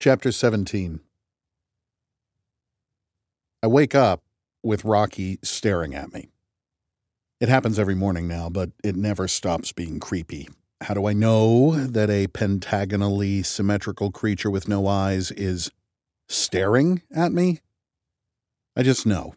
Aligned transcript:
Chapter 0.00 0.30
17 0.30 1.00
I 3.64 3.66
wake 3.66 3.96
up 3.96 4.22
with 4.62 4.84
Rocky 4.84 5.40
staring 5.42 5.92
at 5.92 6.12
me. 6.12 6.28
It 7.40 7.48
happens 7.48 7.80
every 7.80 7.96
morning 7.96 8.28
now, 8.28 8.48
but 8.48 8.70
it 8.84 8.94
never 8.94 9.26
stops 9.26 9.72
being 9.72 9.98
creepy. 9.98 10.48
How 10.82 10.94
do 10.94 11.06
I 11.06 11.14
know 11.14 11.74
that 11.74 12.10
a 12.10 12.28
pentagonally 12.28 13.42
symmetrical 13.42 14.12
creature 14.12 14.52
with 14.52 14.68
no 14.68 14.86
eyes 14.86 15.32
is 15.32 15.72
staring 16.28 17.02
at 17.12 17.32
me? 17.32 17.58
I 18.76 18.84
just 18.84 19.04
know. 19.04 19.34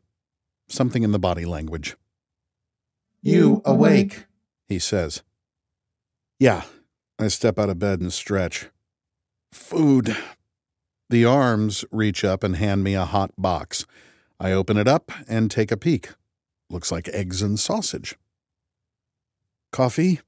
Something 0.69 1.01
in 1.01 1.11
the 1.11 1.17
body 1.17 1.45
language. 1.45 1.97
You 3.23 3.63
awake, 3.65 4.25
he 4.69 4.77
says. 4.77 5.23
Yeah, 6.37 6.65
I 7.17 7.29
step 7.29 7.57
out 7.57 7.71
of 7.71 7.79
bed 7.79 7.99
and 7.99 8.13
stretch. 8.13 8.67
Food. 9.51 10.15
The 11.11 11.25
arms 11.25 11.83
reach 11.91 12.23
up 12.23 12.41
and 12.41 12.55
hand 12.55 12.85
me 12.85 12.93
a 12.93 13.03
hot 13.03 13.31
box. 13.37 13.85
I 14.39 14.53
open 14.53 14.77
it 14.77 14.87
up 14.87 15.11
and 15.27 15.51
take 15.51 15.69
a 15.69 15.75
peek. 15.75 16.11
Looks 16.69 16.89
like 16.89 17.09
eggs 17.09 17.41
and 17.41 17.59
sausage. 17.59 18.15
Coffee? 19.73 20.21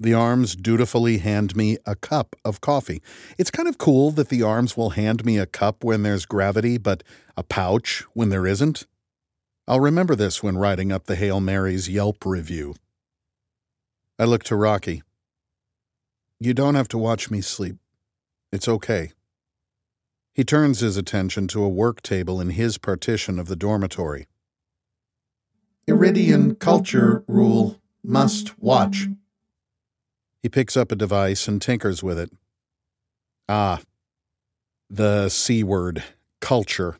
The 0.00 0.14
arms 0.14 0.56
dutifully 0.56 1.18
hand 1.18 1.54
me 1.54 1.76
a 1.84 1.94
cup 1.94 2.34
of 2.46 2.62
coffee. 2.62 3.02
It's 3.36 3.50
kind 3.50 3.68
of 3.68 3.76
cool 3.76 4.10
that 4.12 4.30
the 4.30 4.42
arms 4.42 4.74
will 4.74 4.90
hand 4.90 5.26
me 5.26 5.36
a 5.36 5.44
cup 5.44 5.84
when 5.84 6.02
there's 6.02 6.24
gravity, 6.24 6.78
but 6.78 7.02
a 7.36 7.42
pouch 7.42 8.02
when 8.14 8.30
there 8.30 8.46
isn't. 8.46 8.86
I'll 9.68 9.80
remember 9.80 10.16
this 10.16 10.42
when 10.42 10.56
writing 10.56 10.90
up 10.90 11.04
the 11.04 11.16
Hail 11.16 11.40
Mary's 11.42 11.90
Yelp 11.90 12.24
review. 12.24 12.74
I 14.18 14.24
look 14.24 14.44
to 14.44 14.56
Rocky. 14.56 15.02
You 16.38 16.54
don't 16.54 16.74
have 16.74 16.88
to 16.88 16.96
watch 16.96 17.30
me 17.30 17.42
sleep. 17.42 17.76
It's 18.50 18.66
okay. 18.66 19.12
He 20.32 20.44
turns 20.44 20.80
his 20.80 20.96
attention 20.96 21.48
to 21.48 21.62
a 21.62 21.68
work 21.68 22.02
table 22.02 22.40
in 22.40 22.50
his 22.50 22.78
partition 22.78 23.38
of 23.38 23.48
the 23.48 23.56
dormitory. 23.56 24.26
Eridian 25.88 26.58
culture 26.58 27.24
rule 27.26 27.80
must 28.02 28.58
watch. 28.58 29.08
He 30.42 30.48
picks 30.48 30.76
up 30.76 30.92
a 30.92 30.96
device 30.96 31.48
and 31.48 31.60
tinkers 31.60 32.02
with 32.02 32.18
it. 32.18 32.30
Ah, 33.48 33.80
the 34.88 35.28
C 35.28 35.62
word, 35.62 36.04
culture. 36.40 36.98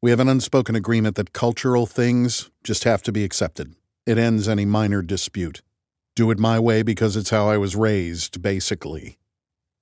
We 0.00 0.10
have 0.10 0.20
an 0.20 0.28
unspoken 0.28 0.76
agreement 0.76 1.16
that 1.16 1.32
cultural 1.32 1.86
things 1.86 2.50
just 2.62 2.84
have 2.84 3.02
to 3.02 3.12
be 3.12 3.24
accepted. 3.24 3.74
It 4.06 4.18
ends 4.18 4.48
any 4.48 4.64
minor 4.64 5.02
dispute. 5.02 5.62
Do 6.14 6.30
it 6.30 6.38
my 6.38 6.60
way 6.60 6.82
because 6.82 7.16
it's 7.16 7.30
how 7.30 7.48
I 7.48 7.56
was 7.56 7.74
raised, 7.74 8.40
basically. 8.40 9.18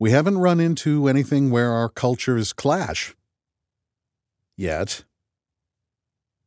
We 0.02 0.10
haven't 0.10 0.38
run 0.38 0.58
into 0.58 1.06
anything 1.06 1.52
where 1.52 1.70
our 1.70 1.88
cultures 1.88 2.52
clash. 2.52 3.14
Yet. 4.56 5.04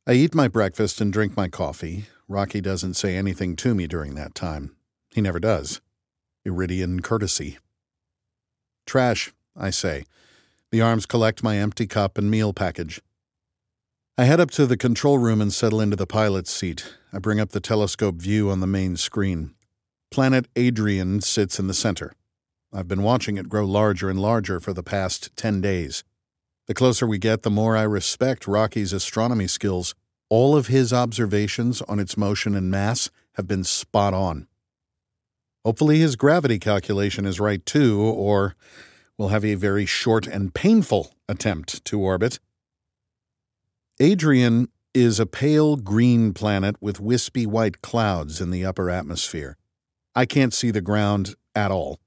I 0.06 0.12
eat 0.12 0.36
my 0.36 0.50
breakfast 0.50 1.00
and 1.00 1.14
drink 1.14 1.38
my 1.38 1.47
coffee. 1.47 2.08
Rocky 2.28 2.59
doesn't 2.59 2.95
say 2.95 3.16
anything 3.16 3.56
to 3.56 3.73
me 3.73 3.88
during 3.88 4.16
that 4.16 4.36
time. 4.36 4.75
He 5.14 5.22
never 5.22 5.39
does. 5.39 5.80
Eridian 6.45 7.02
courtesy. 7.02 7.58
Trash, 8.86 9.31
I 9.56 9.69
say. 9.69 10.03
The 10.73 10.81
arms 10.81 11.06
collect 11.06 11.42
my 11.42 11.56
empty 11.56 11.88
cup 11.88 12.17
and 12.17 12.30
meal 12.30 12.52
package. 12.52 13.02
I 14.17 14.25
head 14.25 14.42
up 14.42 14.52
to 14.52 14.66
the 14.66 14.75
control 14.75 15.17
room 15.17 15.40
and 15.40 15.53
settle 15.53 15.80
into 15.80 15.95
the 15.95 16.06
pilot's 16.06 16.52
seat. 16.52 16.94
I 17.14 17.19
bring 17.19 17.40
up 17.40 17.52
the 17.52 17.62
telescope 17.62 18.16
view 18.16 18.50
on 18.50 18.59
the 18.59 18.67
main 18.67 18.97
screen. 18.97 19.56
Planet 20.12 20.45
Adrian 20.58 21.22
sits 21.22 21.58
in 21.58 21.67
the 21.67 21.73
center. 21.73 22.12
I've 22.76 22.90
been 22.90 23.04
watching 23.04 23.38
it 23.38 23.48
grow 23.48 23.64
larger 23.64 24.09
and 24.09 24.22
larger 24.22 24.59
for 24.59 24.73
the 24.73 24.84
past 24.84 25.34
10 25.38 25.62
days. 25.62 26.04
The 26.68 26.73
closer 26.73 27.08
we 27.08 27.18
get, 27.18 27.44
the 27.44 27.50
more 27.50 27.78
I 27.78 27.84
respect 27.84 28.48
Rocky's 28.48 28.92
astronomy 28.92 29.48
skills. 29.48 29.95
All 30.30 30.58
of 30.58 30.68
his 30.68 30.92
observations 30.92 31.81
on 31.84 32.02
its 32.02 32.18
motion 32.18 32.53
and 32.53 32.70
mass 32.70 33.09
have 33.35 33.47
been 33.47 33.64
spot 33.64 34.14
on. 34.14 34.47
Hopefully, 35.64 36.00
his 36.00 36.18
gravity 36.18 36.59
calculation 36.59 37.25
is 37.25 37.40
right 37.40 37.66
too, 37.66 38.02
or 38.02 38.56
we'll 39.18 39.30
have 39.30 39.46
a 39.46 39.56
very 39.56 39.85
short 39.85 40.28
and 40.28 40.53
painful 40.53 41.14
attempt 41.30 41.85
to 41.85 42.00
orbit. 42.02 42.40
Adrian 44.02 44.68
is 44.94 45.18
a 45.18 45.25
pale 45.25 45.78
green 45.78 46.34
planet 46.34 46.75
with 46.81 47.00
wispy 47.00 47.46
white 47.46 47.81
clouds 47.81 48.41
in 48.41 48.52
the 48.52 48.66
upper 48.66 48.90
atmosphere. 48.90 49.56
I 50.14 50.25
can't 50.25 50.53
see 50.53 50.72
the 50.72 50.81
ground 50.81 51.35
at 51.56 51.72
all. 51.72 52.02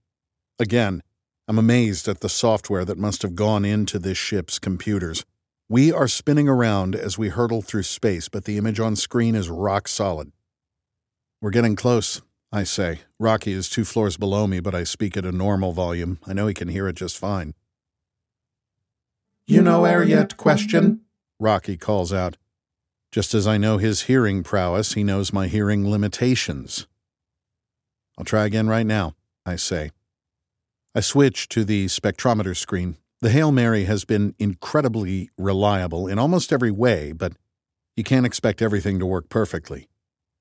Again, 0.59 1.03
I'm 1.47 1.59
amazed 1.59 2.09
at 2.09 2.21
the 2.21 2.29
software 2.29 2.85
that 2.85 2.99
must 2.99 3.23
have 3.23 3.35
gone 3.37 3.65
into 3.65 3.99
this 3.99 4.19
ship's 4.19 4.59
computers. 4.59 5.25
We 5.69 5.93
are 5.93 6.09
spinning 6.09 6.49
around 6.49 6.97
as 6.97 7.17
we 7.17 7.29
hurtle 7.29 7.63
through 7.63 7.85
space, 7.85 8.29
but 8.29 8.45
the 8.45 8.59
image 8.59 8.81
on 8.81 8.97
screen 8.97 9.35
is 9.35 9.49
rock 9.49 9.87
solid. 9.87 10.33
We're 11.41 11.51
getting 11.51 11.77
close, 11.77 12.23
I 12.51 12.65
say. 12.65 13.01
Rocky 13.21 13.53
is 13.53 13.69
two 13.69 13.85
floors 13.85 14.17
below 14.17 14.47
me, 14.47 14.59
but 14.59 14.75
I 14.75 14.83
speak 14.83 15.17
at 15.17 15.25
a 15.25 15.31
normal 15.31 15.73
volume. 15.73 16.19
I 16.27 16.33
know 16.33 16.49
he 16.49 16.55
can 16.55 16.69
hear 16.69 16.89
it 16.89 16.97
just 16.97 17.17
fine. 17.17 17.55
You 19.47 19.63
know 19.63 19.85
air 19.85 20.03
yet 20.03 20.37
question? 20.37 21.03
Rocky 21.39 21.77
calls 21.77 22.13
out. 22.13 22.37
Just 23.13 23.33
as 23.33 23.47
I 23.47 23.59
know 23.59 23.79
his 23.79 24.03
hearing 24.03 24.43
prowess, 24.43 24.95
he 24.95 25.05
knows 25.05 25.33
my 25.33 25.47
hearing 25.47 25.89
limitations. 25.89 26.87
I'll 28.19 28.25
try 28.25 28.45
again 28.45 28.69
right 28.69 28.85
now, 28.85 29.15
I 29.47 29.57
say. 29.57 29.93
I 30.95 31.01
switch 31.01 31.49
to 31.51 31.65
the 31.65 31.87
spectrometer 31.87 32.57
screen. 32.57 32.97
The 33.21 33.31
Hail 33.31 33.53
Mary 33.53 33.85
has 33.85 34.05
been 34.05 34.35
incredibly 34.39 35.29
reliable 35.37 36.07
in 36.07 36.19
almost 36.19 36.53
every 36.53 36.71
way, 36.71 37.13
but 37.13 37.35
you 37.97 38.05
can't 38.05 38.27
expect 38.27 38.63
everything 38.63 38.99
to 38.99 39.07
work 39.07 39.29
perfectly. 39.29 39.89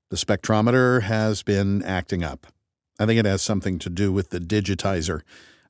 The 0.10 0.16
spectrometer 0.16 1.02
has 1.02 1.44
been 1.44 1.84
acting 1.84 2.24
up. 2.24 2.48
I 3.00 3.06
think 3.06 3.20
it 3.20 3.26
has 3.26 3.42
something 3.42 3.78
to 3.80 3.90
do 3.90 4.14
with 4.14 4.30
the 4.30 4.40
digitizer. 4.40 5.22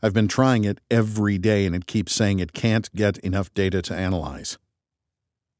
I've 0.04 0.14
been 0.14 0.28
trying 0.28 0.64
it 0.64 0.80
every 0.92 1.38
day 1.38 1.66
and 1.66 1.76
it 1.76 1.88
keeps 1.88 2.14
saying 2.14 2.40
it 2.40 2.54
can't 2.54 2.94
get 2.94 3.18
enough 3.20 3.54
data 3.54 3.82
to 3.84 3.96
analyze. 3.96 4.58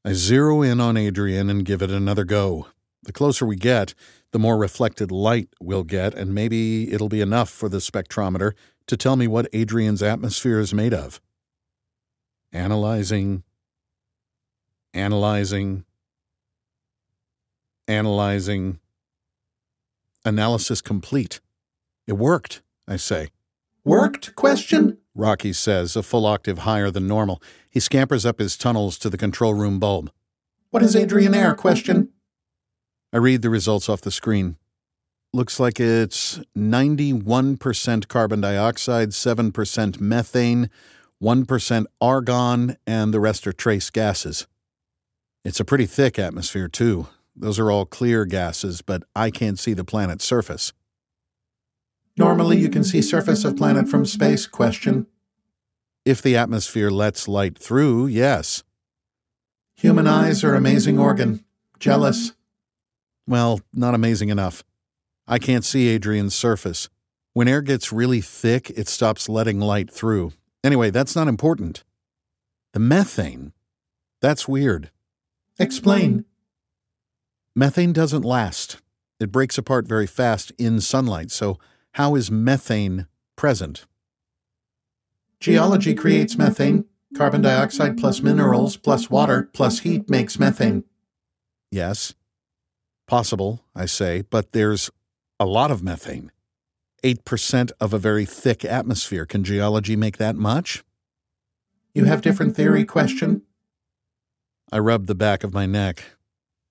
I 0.04 0.12
zero 0.12 0.62
in 0.62 0.80
on 0.80 0.96
Adrian 0.96 1.50
and 1.50 1.64
give 1.64 1.82
it 1.82 1.90
another 1.90 2.24
go. 2.24 2.68
The 3.02 3.12
closer 3.12 3.44
we 3.44 3.56
get, 3.56 3.94
the 4.32 4.38
more 4.38 4.56
reflected 4.56 5.10
light 5.10 5.48
we'll 5.60 5.84
get, 5.84 6.14
and 6.14 6.34
maybe 6.34 6.92
it'll 6.92 7.08
be 7.08 7.20
enough 7.20 7.50
for 7.50 7.68
the 7.68 7.78
spectrometer 7.78 8.52
to 8.88 8.96
tell 8.96 9.16
me 9.16 9.28
what 9.28 9.48
Adrian's 9.52 10.02
atmosphere 10.02 10.58
is 10.58 10.74
made 10.74 10.92
of. 10.92 11.20
Analyzing, 12.52 13.44
analyzing, 14.92 15.84
analyzing. 17.86 18.80
Analysis 20.24 20.80
complete. 20.80 21.40
It 22.06 22.14
worked, 22.14 22.62
I 22.86 22.96
say. 22.96 23.28
Worked? 23.84 24.34
Question? 24.34 24.98
Rocky 25.14 25.52
says, 25.52 25.94
a 25.96 26.02
full 26.02 26.26
octave 26.26 26.58
higher 26.58 26.90
than 26.90 27.06
normal. 27.06 27.42
He 27.70 27.80
scampers 27.80 28.26
up 28.26 28.38
his 28.38 28.56
tunnels 28.56 28.98
to 28.98 29.10
the 29.10 29.16
control 29.16 29.54
room 29.54 29.78
bulb. 29.78 30.10
What 30.70 30.82
is 30.82 30.96
Adrian 30.96 31.34
Air? 31.34 31.54
Question. 31.54 32.10
I 33.12 33.18
read 33.18 33.42
the 33.42 33.50
results 33.50 33.88
off 33.88 34.00
the 34.00 34.10
screen 34.10 34.56
looks 35.32 35.60
like 35.60 35.78
it's 35.78 36.40
91% 36.56 38.08
carbon 38.08 38.40
dioxide, 38.40 39.10
7% 39.10 40.00
methane, 40.00 40.70
1% 41.22 41.86
argon, 42.00 42.76
and 42.86 43.12
the 43.12 43.20
rest 43.20 43.46
are 43.46 43.52
trace 43.52 43.90
gases. 43.90 44.46
It's 45.44 45.60
a 45.60 45.64
pretty 45.64 45.86
thick 45.86 46.18
atmosphere, 46.18 46.68
too. 46.68 47.08
Those 47.36 47.58
are 47.58 47.70
all 47.70 47.86
clear 47.86 48.24
gases, 48.24 48.82
but 48.82 49.04
I 49.14 49.30
can't 49.30 49.58
see 49.58 49.72
the 49.72 49.84
planet's 49.84 50.24
surface. 50.24 50.72
Normally, 52.16 52.58
you 52.58 52.68
can 52.68 52.82
see 52.82 53.00
surface 53.00 53.44
of 53.44 53.56
planet 53.56 53.88
from 53.88 54.04
space, 54.04 54.46
question. 54.46 55.06
If 56.04 56.20
the 56.20 56.36
atmosphere 56.36 56.90
lets 56.90 57.28
light 57.28 57.56
through, 57.56 58.06
yes. 58.06 58.64
Human 59.76 60.08
eyes 60.08 60.42
are 60.42 60.54
amazing 60.54 60.98
organ. 60.98 61.44
Jealous. 61.78 62.32
Well, 63.26 63.60
not 63.72 63.94
amazing 63.94 64.30
enough. 64.30 64.64
I 65.30 65.38
can't 65.38 65.64
see 65.64 65.88
Adrian's 65.88 66.34
surface. 66.34 66.88
When 67.34 67.48
air 67.48 67.60
gets 67.60 67.92
really 67.92 68.22
thick, 68.22 68.70
it 68.70 68.88
stops 68.88 69.28
letting 69.28 69.60
light 69.60 69.90
through. 69.90 70.32
Anyway, 70.64 70.90
that's 70.90 71.14
not 71.14 71.28
important. 71.28 71.84
The 72.72 72.80
methane. 72.80 73.52
That's 74.22 74.48
weird. 74.48 74.90
Explain. 75.58 76.24
Methane 77.54 77.92
doesn't 77.92 78.24
last. 78.24 78.78
It 79.20 79.30
breaks 79.30 79.58
apart 79.58 79.86
very 79.86 80.06
fast 80.06 80.50
in 80.58 80.80
sunlight, 80.80 81.30
so 81.30 81.58
how 81.92 82.14
is 82.14 82.30
methane 82.30 83.06
present? 83.36 83.84
Geology 85.40 85.94
creates 85.94 86.38
methane. 86.38 86.86
Carbon 87.14 87.42
dioxide 87.42 87.98
plus 87.98 88.22
minerals 88.22 88.76
plus 88.76 89.10
water 89.10 89.50
plus 89.52 89.80
heat 89.80 90.08
makes 90.08 90.38
methane. 90.38 90.84
Yes. 91.70 92.14
Possible, 93.06 93.64
I 93.74 93.86
say, 93.86 94.22
but 94.22 94.52
there's 94.52 94.90
a 95.40 95.46
lot 95.46 95.70
of 95.70 95.82
methane. 95.82 96.30
8% 97.04 97.70
of 97.80 97.92
a 97.92 97.98
very 97.98 98.24
thick 98.24 98.64
atmosphere. 98.64 99.24
Can 99.24 99.44
geology 99.44 99.96
make 99.96 100.16
that 100.18 100.36
much? 100.36 100.82
You 101.94 102.04
have 102.04 102.22
different 102.22 102.56
theory 102.56 102.84
question? 102.84 103.42
I 104.70 104.78
rubbed 104.78 105.06
the 105.06 105.14
back 105.14 105.44
of 105.44 105.54
my 105.54 105.66
neck. 105.66 106.04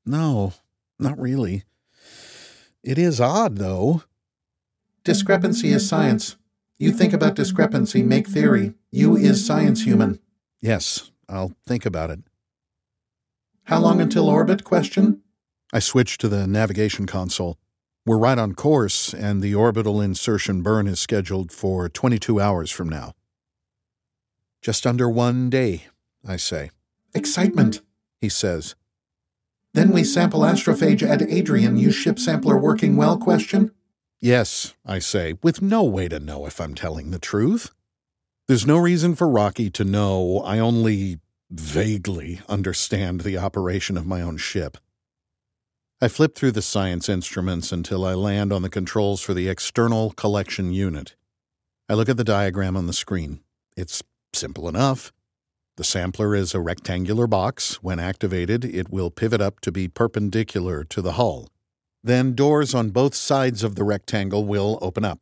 No, 0.06 0.54
not 1.00 1.18
really. 1.19 1.64
It 2.84 2.98
is 2.98 3.19
odd, 3.19 3.58
though. 3.58 4.04
Discrepancy 5.04 5.70
is 5.72 5.88
science. 5.88 6.36
You 6.78 6.92
think 6.92 7.13
about 7.13 7.36
discrepancy, 7.36 8.04
make 8.04 8.28
theory. 8.28 8.74
You 8.92 9.16
is 9.16 9.46
science 9.46 9.84
human. 9.84 10.20
Yes, 10.62 11.12
I'll 11.28 11.54
think 11.66 11.86
about 11.86 12.12
it. 12.12 12.20
How 13.63 13.80
long 13.80 14.00
until 14.00 14.30
orbit 14.30 14.63
question? 14.63 15.22
I 15.74 15.80
switched 15.80 16.22
to 16.22 16.30
the 16.30 16.48
navigation 16.48 17.06
console. 17.06 17.58
We're 18.07 18.18
right 18.18 18.38
on 18.38 18.56
course, 18.56 19.13
and 19.13 19.42
the 19.42 19.54
orbital 19.54 20.00
insertion 20.00 20.62
burn 20.62 20.88
is 20.88 20.98
scheduled 20.98 21.51
for 21.51 21.89
22 21.89 22.39
hours 22.39 22.71
from 22.71 22.88
now. 22.88 23.12
Just 24.62 24.88
under 24.88 25.09
one 25.09 25.50
day, 25.50 25.88
I 26.25 26.38
say. 26.38 26.71
Excitement, 27.13 27.81
he 28.21 28.30
says. 28.30 28.75
Then 29.74 29.92
we 29.92 30.06
sample 30.06 30.39
astrophage 30.39 31.04
at 31.04 31.21
Adrian. 31.21 31.75
You 31.75 31.92
ship 31.92 32.18
sampler 32.18 32.57
working 32.57 32.95
well 32.95 33.18
question? 33.18 33.71
Yes, 34.21 34.74
I 34.86 35.00
say, 35.00 35.33
with 35.44 35.62
no 35.62 35.83
way 35.83 36.07
to 36.07 36.18
know 36.18 36.45
if 36.45 36.62
I'm 36.62 36.75
telling 36.75 37.12
the 37.12 37.19
truth. 37.19 37.71
There's 38.48 38.65
no 38.65 38.77
reason 38.77 39.15
for 39.15 39.27
Rocky 39.27 39.69
to 39.71 39.83
know 39.83 40.39
I 40.45 40.60
only 40.60 41.19
vaguely 41.51 42.39
understand 42.48 43.21
the 43.21 43.38
operation 43.38 43.98
of 43.98 44.07
my 44.07 44.21
own 44.21 44.38
ship. 44.38 44.77
I 46.00 46.10
flip 46.10 46.36
through 46.36 46.52
the 46.52 46.62
science 46.62 47.10
instruments 47.10 47.72
until 47.72 48.06
I 48.06 48.14
land 48.14 48.54
on 48.54 48.62
the 48.62 48.70
controls 48.70 49.20
for 49.20 49.34
the 49.34 49.50
external 49.50 50.12
collection 50.12 50.72
unit. 50.72 51.16
I 51.90 51.96
look 51.96 52.08
at 52.08 52.18
the 52.18 52.24
diagram 52.24 52.78
on 52.78 52.86
the 52.86 52.94
screen. 52.94 53.40
It's 53.76 54.04
simple 54.32 54.70
enough. 54.70 55.12
The 55.76 55.84
sampler 55.84 56.36
is 56.36 56.54
a 56.54 56.60
rectangular 56.60 57.26
box. 57.26 57.82
When 57.82 58.00
activated, 58.00 58.64
it 58.64 58.90
will 58.90 59.10
pivot 59.10 59.42
up 59.42 59.60
to 59.62 59.72
be 59.72 59.88
perpendicular 59.88 60.84
to 60.84 61.02
the 61.02 61.14
hull. 61.14 61.50
Then 62.04 62.36
doors 62.36 62.76
on 62.76 62.92
both 62.92 63.16
sides 63.16 63.64
of 63.64 63.74
the 63.74 63.84
rectangle 63.84 64.46
will 64.46 64.78
open 64.84 65.04
up. 65.04 65.20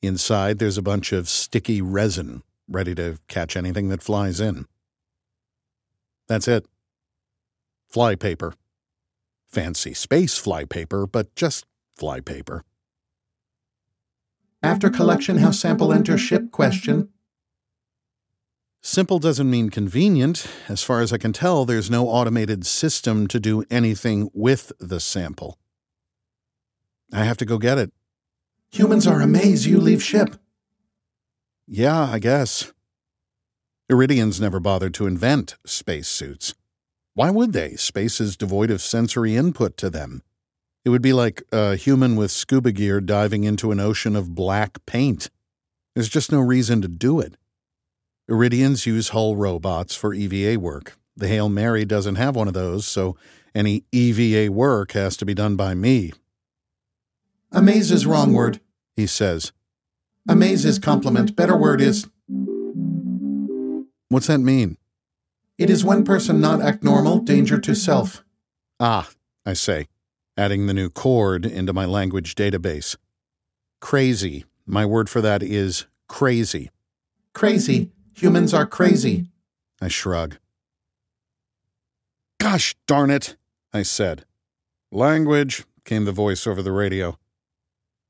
Inside, 0.00 0.58
there's 0.58 0.78
a 0.78 0.82
bunch 0.82 1.12
of 1.12 1.28
sticky 1.28 1.82
resin, 1.82 2.42
ready 2.66 2.94
to 2.94 3.18
catch 3.28 3.58
anything 3.58 3.90
that 3.90 4.02
flies 4.02 4.40
in. 4.40 4.64
That's 6.28 6.48
it. 6.48 6.64
Flypaper. 7.92 8.54
Fancy 9.48 9.94
space 9.94 10.36
flypaper, 10.36 11.06
but 11.06 11.34
just 11.34 11.64
flypaper. 11.98 12.62
After 14.62 14.90
collection, 14.90 15.38
how 15.38 15.52
sample 15.52 15.92
enter 15.92 16.18
ship 16.18 16.50
question? 16.50 17.08
Simple 18.80 19.18
doesn't 19.18 19.50
mean 19.50 19.70
convenient. 19.70 20.46
As 20.68 20.82
far 20.82 21.00
as 21.00 21.12
I 21.12 21.18
can 21.18 21.32
tell, 21.32 21.64
there's 21.64 21.90
no 21.90 22.08
automated 22.08 22.66
system 22.66 23.26
to 23.28 23.40
do 23.40 23.64
anything 23.70 24.30
with 24.32 24.72
the 24.78 25.00
sample. 25.00 25.58
I 27.12 27.24
have 27.24 27.36
to 27.38 27.44
go 27.44 27.58
get 27.58 27.78
it. 27.78 27.92
Humans 28.70 29.06
are 29.06 29.20
amazed 29.20 29.64
you 29.64 29.80
leave 29.80 30.02
ship. 30.02 30.36
Yeah, 31.66 32.00
I 32.00 32.18
guess. 32.18 32.72
Eridians 33.90 34.40
never 34.40 34.60
bothered 34.60 34.94
to 34.94 35.06
invent 35.06 35.56
spacesuits. 35.64 36.54
Why 37.18 37.32
would 37.32 37.52
they? 37.52 37.74
Space 37.74 38.20
is 38.20 38.36
devoid 38.36 38.70
of 38.70 38.80
sensory 38.80 39.34
input 39.34 39.76
to 39.78 39.90
them. 39.90 40.22
It 40.84 40.90
would 40.90 41.02
be 41.02 41.12
like 41.12 41.42
a 41.50 41.74
human 41.74 42.14
with 42.14 42.30
scuba 42.30 42.70
gear 42.70 43.00
diving 43.00 43.42
into 43.42 43.72
an 43.72 43.80
ocean 43.80 44.14
of 44.14 44.36
black 44.36 44.78
paint. 44.86 45.28
There's 45.96 46.08
just 46.08 46.30
no 46.30 46.38
reason 46.38 46.80
to 46.80 46.86
do 46.86 47.18
it. 47.18 47.36
Eridians 48.30 48.86
use 48.86 49.08
hull 49.08 49.34
robots 49.34 49.96
for 49.96 50.14
EVA 50.14 50.60
work. 50.60 50.96
The 51.16 51.26
Hail 51.26 51.48
Mary 51.48 51.84
doesn't 51.84 52.14
have 52.14 52.36
one 52.36 52.46
of 52.46 52.54
those, 52.54 52.86
so 52.86 53.16
any 53.52 53.82
EVA 53.90 54.52
work 54.52 54.92
has 54.92 55.16
to 55.16 55.26
be 55.26 55.34
done 55.34 55.56
by 55.56 55.74
me, 55.74 56.12
Amaze 57.50 57.90
is 57.90 58.06
wrong 58.06 58.32
word, 58.32 58.60
he 58.94 59.08
says. 59.08 59.50
Amaze 60.28 60.64
is 60.64 60.78
compliment. 60.78 61.34
Better 61.34 61.56
word 61.56 61.80
is. 61.80 62.06
What's 64.08 64.28
that 64.28 64.38
mean? 64.38 64.76
It 65.58 65.70
is 65.70 65.84
when 65.84 66.04
person 66.04 66.40
not 66.40 66.62
act 66.62 66.84
normal, 66.84 67.18
danger 67.18 67.58
to 67.58 67.74
self. 67.74 68.24
Ah, 68.78 69.10
I 69.44 69.54
say, 69.54 69.88
adding 70.36 70.66
the 70.66 70.74
new 70.74 70.88
chord 70.88 71.44
into 71.44 71.72
my 71.72 71.84
language 71.84 72.36
database. 72.36 72.96
Crazy. 73.80 74.44
My 74.64 74.86
word 74.86 75.10
for 75.10 75.20
that 75.20 75.42
is 75.42 75.86
crazy. 76.08 76.70
Crazy. 77.32 77.90
Humans 78.14 78.54
are 78.54 78.66
crazy. 78.66 79.26
I 79.80 79.88
shrug. 79.88 80.36
Gosh 82.38 82.76
darn 82.86 83.10
it, 83.10 83.36
I 83.72 83.82
said. 83.82 84.24
Language, 84.92 85.64
came 85.84 86.04
the 86.04 86.12
voice 86.12 86.46
over 86.46 86.62
the 86.62 86.70
radio. 86.70 87.18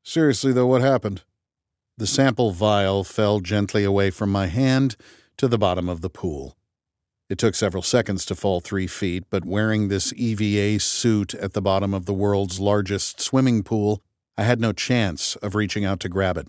Seriously, 0.03 0.53
though, 0.53 0.67
what 0.67 0.83
happened? 0.83 1.23
The 1.97 2.07
sample 2.07 2.51
vial 2.53 3.05
fell 3.05 3.41
gently 3.41 3.85
away 3.85 4.11
from 4.11 4.31
my 4.31 4.49
hand 4.49 4.97
to 5.39 5.49
the 5.49 5.59
bottom 5.59 5.89
of 5.89 6.03
the 6.03 6.11
pool. 6.11 6.58
It 7.29 7.39
took 7.39 7.55
several 7.55 7.83
seconds 7.83 8.25
to 8.27 8.35
fall 8.35 8.61
three 8.61 8.87
feet, 8.87 9.25
but 9.29 9.45
wearing 9.45 9.89
this 9.89 10.15
EVA 10.15 10.81
suit 10.81 11.35
at 11.35 11.53
the 11.53 11.61
bottom 11.61 11.93
of 11.93 12.07
the 12.07 12.15
world's 12.15 12.59
largest 12.59 13.21
swimming 13.21 13.63
pool, 13.63 14.03
I 14.39 14.45
had 14.45 14.61
no 14.61 14.73
chance 14.73 15.37
of 15.37 15.55
reaching 15.55 15.85
out 15.85 16.01
to 16.01 16.09
grab 16.09 16.39
it. 16.39 16.49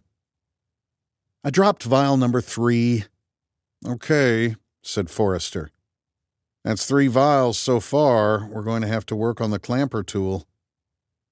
I 1.43 1.49
dropped 1.49 1.83
vial 1.83 2.15
number 2.15 2.39
three. 2.39 3.05
Okay, 3.85 4.55
said 4.81 5.09
Forrester. 5.09 5.69
That's 6.63 6.85
three 6.85 7.07
vials 7.07 7.57
so 7.57 7.79
far. 7.79 8.47
We're 8.47 8.61
going 8.61 8.81
to 8.81 8.87
have 8.87 9.05
to 9.07 9.15
work 9.15 9.41
on 9.41 9.51
the 9.51 9.59
clamper 9.59 10.03
tool. 10.03 10.45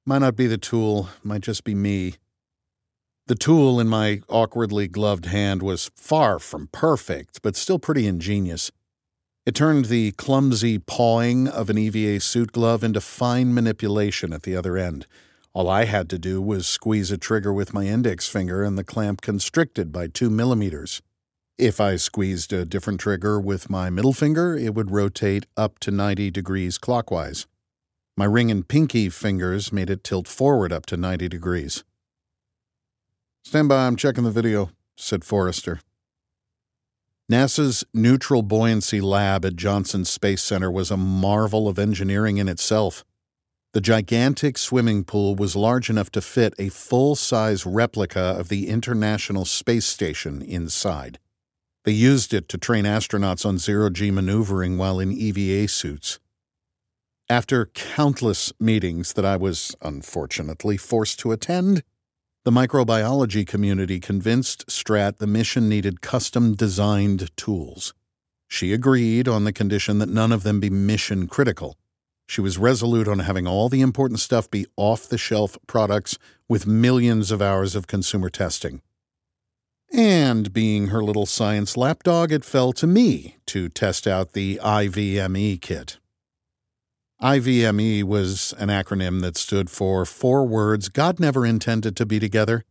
Might 0.06 0.20
not 0.20 0.36
be 0.36 0.48
the 0.48 0.58
tool, 0.58 1.10
might 1.24 1.42
just 1.42 1.64
be 1.64 1.76
me. 1.76 2.16
The 3.28 3.36
tool 3.36 3.80
in 3.80 3.88
my 3.88 4.22
awkwardly 4.30 4.88
gloved 4.88 5.26
hand 5.26 5.62
was 5.62 5.92
far 5.96 6.40
from 6.40 6.68
perfect, 6.72 7.42
but 7.42 7.58
still 7.58 7.80
pretty 7.80 8.08
ingenious. 8.08 8.72
It 9.48 9.56
turned 9.56 9.86
the 9.86 10.12
clumsy 10.12 10.78
pawing 10.78 11.48
of 11.48 11.70
an 11.70 11.78
EVA 11.78 12.20
suit 12.20 12.52
glove 12.52 12.84
into 12.84 13.00
fine 13.00 13.54
manipulation 13.54 14.34
at 14.34 14.44
the 14.44 14.58
other 14.58 14.76
end. 14.76 15.08
All 15.54 15.70
I 15.70 15.86
had 15.86 16.10
to 16.10 16.20
do 16.20 16.42
was 16.42 16.68
squeeze 16.68 17.12
a 17.12 17.18
trigger 17.18 17.54
with 17.54 17.74
my 17.74 17.86
index 17.86 18.28
finger, 18.28 18.62
and 18.62 18.78
the 18.78 18.84
clamp 18.84 19.22
constricted 19.22 19.94
by 19.94 20.08
two 20.08 20.30
millimeters. 20.30 21.02
If 21.58 21.80
I 21.80 21.96
squeezed 21.96 22.52
a 22.52 22.66
different 22.66 23.00
trigger 23.00 23.40
with 23.40 23.70
my 23.70 23.90
middle 23.90 24.12
finger, 24.12 24.58
it 24.58 24.76
would 24.76 24.92
rotate 24.92 25.46
up 25.56 25.80
to 25.80 25.92
90 25.92 26.30
degrees 26.30 26.78
clockwise. 26.78 27.48
My 28.18 28.26
ring 28.26 28.52
and 28.52 28.68
pinky 28.68 29.08
fingers 29.08 29.72
made 29.72 29.90
it 29.90 30.04
tilt 30.04 30.28
forward 30.28 30.74
up 30.74 30.86
to 30.88 30.98
90 30.98 31.30
degrees. 31.30 31.86
Stand 33.46 33.70
by, 33.70 33.88
I'm 33.88 33.96
checking 33.96 34.26
the 34.26 34.30
video, 34.30 34.72
said 34.98 35.24
Forrester. 35.24 35.80
NASA's 37.30 37.84
Neutral 37.94 38.42
Buoyancy 38.42 39.02
Lab 39.02 39.44
at 39.44 39.58
Johnson 39.58 40.06
Space 40.06 40.42
Center 40.42 40.72
was 40.72 40.90
a 40.90 40.96
marvel 40.96 41.68
of 41.68 41.78
engineering 41.78 42.38
in 42.38 42.48
itself. 42.48 43.04
The 43.74 43.82
gigantic 43.82 44.58
swimming 44.58 45.04
pool 45.04 45.36
was 45.36 45.54
large 45.54 45.90
enough 45.90 46.10
to 46.12 46.22
fit 46.22 46.54
a 46.58 46.70
full 46.70 47.18
size 47.18 47.66
replica 47.66 48.22
of 48.40 48.48
the 48.48 48.70
International 48.70 49.44
Space 49.44 49.86
Station 49.86 50.42
inside. 50.42 51.20
They 51.84 51.92
used 51.92 52.34
it 52.34 52.48
to 52.48 52.58
train 52.58 52.86
astronauts 52.86 53.46
on 53.46 53.58
zero 53.58 53.90
G 53.90 54.10
maneuvering 54.10 54.78
while 54.78 54.98
in 55.02 55.12
EVA 55.12 55.68
suits. 55.68 56.22
After 57.28 57.66
countless 57.66 58.54
meetings 58.58 59.12
that 59.14 59.26
I 59.26 59.36
was 59.36 59.76
unfortunately 59.82 60.78
forced 60.78 61.20
to 61.20 61.34
attend, 61.34 61.84
the 62.48 62.52
microbiology 62.52 63.46
community 63.46 64.00
convinced 64.00 64.66
Stratt 64.68 65.18
the 65.18 65.28
mission 65.28 65.68
needed 65.68 66.00
custom 66.00 66.54
designed 66.56 67.30
tools. 67.36 67.94
She 68.48 68.72
agreed 68.72 69.28
on 69.28 69.44
the 69.44 69.52
condition 69.52 70.00
that 70.00 70.08
none 70.08 70.32
of 70.32 70.44
them 70.44 70.62
be 70.62 70.70
mission 70.70 71.28
critical. 71.28 71.76
She 72.26 72.40
was 72.40 72.58
resolute 72.58 73.06
on 73.06 73.20
having 73.20 73.48
all 73.48 73.68
the 73.68 73.82
important 73.82 74.22
stuff 74.22 74.50
be 74.50 74.66
off 74.78 75.10
the 75.10 75.18
shelf 75.18 75.58
products 75.68 76.18
with 76.48 76.66
millions 76.66 77.32
of 77.32 77.42
hours 77.42 77.76
of 77.76 77.86
consumer 77.86 78.30
testing. 78.30 78.82
And 79.92 80.54
being 80.54 80.88
her 80.88 81.04
little 81.04 81.26
science 81.26 81.76
lapdog, 81.76 82.32
it 82.32 82.46
fell 82.46 82.72
to 82.72 82.88
me 82.88 83.36
to 83.48 83.68
test 83.68 84.08
out 84.08 84.32
the 84.32 84.62
IVME 84.64 85.60
kit. 85.60 85.98
IVME 87.22 88.04
was 88.04 88.54
an 88.60 88.70
acronym 88.70 89.22
that 89.22 89.38
stood 89.38 89.72
for 89.72 90.06
four 90.06 90.46
words 90.46 90.88
God 90.88 91.20
never 91.20 91.48
intended 91.48 91.96
to 91.96 92.06
be 92.06 92.20
together 92.20 92.64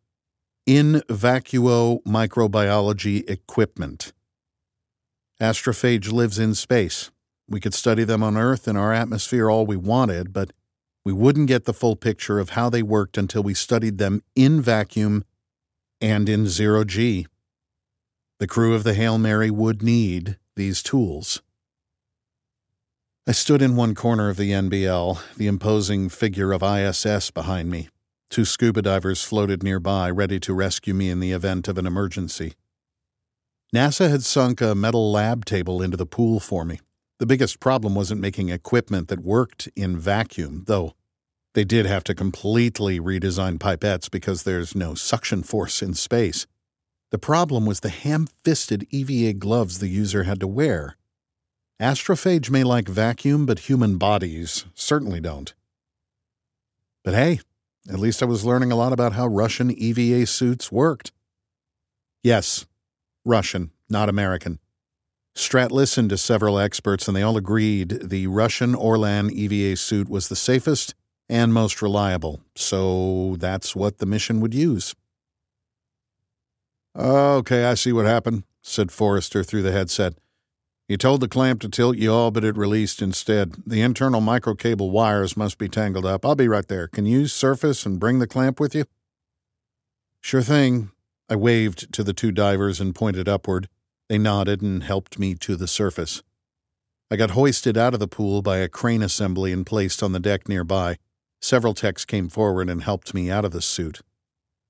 in 0.65 1.03
vacuo 1.09 2.01
microbiology 2.05 3.29
equipment. 3.29 4.13
Astrophage 5.41 6.13
lives 6.13 6.39
in 6.39 6.55
space. 6.55 7.11
We 7.49 7.59
could 7.59 7.75
study 7.75 8.05
them 8.05 8.23
on 8.23 8.37
Earth 8.37 8.69
in 8.69 8.77
our 8.77 8.93
atmosphere 8.93 9.51
all 9.51 9.67
we 9.67 9.77
wanted, 9.77 10.33
but 10.33 10.53
we 11.05 11.13
wouldn't 11.13 11.49
get 11.49 11.65
the 11.65 11.75
full 11.75 11.97
picture 11.97 12.39
of 12.39 12.51
how 12.51 12.71
they 12.71 12.85
worked 12.85 13.19
until 13.19 13.43
we 13.43 13.53
studied 13.53 13.99
them 13.99 14.23
in 14.37 14.61
vacuum 14.61 15.25
and 16.01 16.29
in 16.29 16.47
zero 16.47 16.85
G. 16.85 17.27
The 18.39 18.47
crew 18.47 18.75
of 18.75 18.85
the 18.85 18.95
Hail 18.95 19.19
Mary 19.19 19.51
would 19.51 19.83
need 19.83 20.39
these 20.55 20.85
tools. 20.85 21.43
I 23.29 23.33
stood 23.33 23.61
in 23.61 23.75
one 23.75 23.97
corner 23.97 24.29
of 24.29 24.37
the 24.37 24.53
NBL, 24.53 25.19
the 25.35 25.49
imposing 25.49 26.09
figure 26.09 26.53
of 26.53 26.63
ISS 26.63 27.33
behind 27.33 27.69
me. 27.69 27.89
Two 28.31 28.45
scuba 28.45 28.83
divers 28.83 29.25
floated 29.25 29.65
nearby, 29.65 30.09
ready 30.11 30.39
to 30.39 30.55
rescue 30.55 30.95
me 30.95 31.11
in 31.11 31.19
the 31.19 31.33
event 31.33 31.67
of 31.67 31.77
an 31.77 31.89
emergency. 31.89 32.55
NASA 33.75 34.09
had 34.09 34.23
sunk 34.23 34.61
a 34.61 34.77
metal 34.77 35.11
lab 35.11 35.45
table 35.45 35.83
into 35.83 35.97
the 35.97 36.07
pool 36.07 36.39
for 36.39 36.65
me. 36.65 36.79
The 37.19 37.27
biggest 37.27 37.59
problem 37.59 37.97
wasn't 37.97 38.21
making 38.21 38.51
equipment 38.51 39.09
that 39.09 39.25
worked 39.25 39.69
in 39.75 39.99
vacuum, 39.99 40.63
though 40.69 40.95
they 41.55 41.65
did 41.65 41.85
have 41.85 42.05
to 42.05 42.15
completely 42.15 43.01
redesign 43.01 43.59
pipettes 43.59 44.09
because 44.09 44.45
there's 44.45 44.77
no 44.77 44.95
suction 44.95 45.43
force 45.43 45.83
in 45.83 45.95
space. 45.95 46.47
The 47.11 47.19
problem 47.19 47.67
was 47.67 47.81
the 47.81 47.89
ham 47.89 48.29
fisted 48.45 48.87
EVA 48.91 49.33
gloves 49.33 49.81
the 49.81 49.89
user 49.89 50.23
had 50.23 50.39
to 50.39 50.47
wear. 50.47 50.97
Astrophage 51.81 52.49
may 52.49 52.65
like 52.65 52.89
vacuum, 52.89 53.45
but 53.45 53.61
human 53.61 53.99
bodies 53.99 54.65
certainly 54.75 55.21
don't. 55.21 55.53
But 57.05 57.13
hey, 57.13 57.41
at 57.89 57.99
least 57.99 58.23
I 58.23 58.27
was 58.27 58.47
learning 58.47 58.73
a 58.73 58.77
lot 58.77 58.95
about 58.95 59.13
how 59.13 59.27
Russian 59.27 59.71
EVA 59.71 60.27
suits 60.27 60.73
worked. 60.73 61.13
Yes, 62.23 62.65
Russian, 63.27 63.73
not 63.91 64.09
American. 64.09 64.59
Stratt 65.37 65.71
listened 65.71 66.09
to 66.11 66.17
several 66.17 66.59
experts 66.59 67.07
and 67.07 67.17
they 67.17 67.23
all 67.23 67.37
agreed 67.37 68.09
the 68.09 68.27
Russian 68.27 68.75
Orlan 68.75 69.31
EVA 69.31 69.77
suit 69.77 70.09
was 70.09 70.29
the 70.29 70.37
safest 70.37 70.95
and 71.29 71.53
most 71.53 71.83
reliable, 71.83 72.41
so 72.55 73.37
that's 73.39 73.77
what 73.77 73.99
the 73.99 74.07
mission 74.07 74.41
would 74.41 74.55
use. 74.55 74.95
Okay, 76.97 77.65
I 77.67 77.75
see 77.75 77.93
what 77.93 78.07
happened, 78.07 78.45
said 78.63 78.91
Forrester 78.91 79.45
through 79.45 79.63
the 79.63 79.73
headset. 79.73 80.15
You 80.89 80.97
told 80.97 81.21
the 81.21 81.29
clamp 81.29 81.61
to 81.63 81.69
tilt 81.69 81.97
you 81.97 82.13
all, 82.13 82.31
but 82.31 82.45
it 82.45 82.57
released 82.57 83.03
instead. 83.03 83.57
The 83.67 83.83
internal 83.83 84.21
microcable 84.21 84.91
wires 84.91 85.37
must 85.37 85.59
be 85.59 85.69
tangled 85.69 86.07
up. 86.07 86.25
I'll 86.25 86.37
be 86.37 86.47
right 86.47 86.67
there. 86.67 86.87
Can 86.87 87.07
you 87.07 87.27
surface 87.27 87.85
and 87.85 87.99
bring 87.99 88.21
the 88.21 88.29
clamp 88.29 88.61
with 88.61 88.73
you? 88.73 88.85
Sure 90.21 90.43
thing. 90.43 90.93
I 91.29 91.35
waved 91.35 91.93
to 91.93 92.05
the 92.05 92.13
two 92.13 92.31
divers 92.31 92.81
and 92.81 92.95
pointed 92.95 93.29
upward. 93.29 93.69
They 94.09 94.19
nodded 94.19 94.63
and 94.63 94.85
helped 94.85 95.19
me 95.19 95.35
to 95.35 95.57
the 95.57 95.67
surface. 95.67 96.23
I 97.11 97.17
got 97.17 97.31
hoisted 97.33 97.77
out 97.77 97.95
of 97.95 98.01
the 98.01 98.07
pool 98.07 98.41
by 98.41 98.59
a 98.59 98.69
crane 98.69 99.03
assembly 99.03 99.53
and 99.53 99.67
placed 99.67 100.05
on 100.05 100.13
the 100.13 100.21
deck 100.21 100.49
nearby. 100.49 100.99
Several 101.41 101.75
techs 101.75 102.05
came 102.05 102.29
forward 102.29 102.71
and 102.71 102.85
helped 102.85 103.13
me 103.13 103.29
out 103.29 103.45
of 103.45 103.51
the 103.51 103.61
suit. 103.61 104.03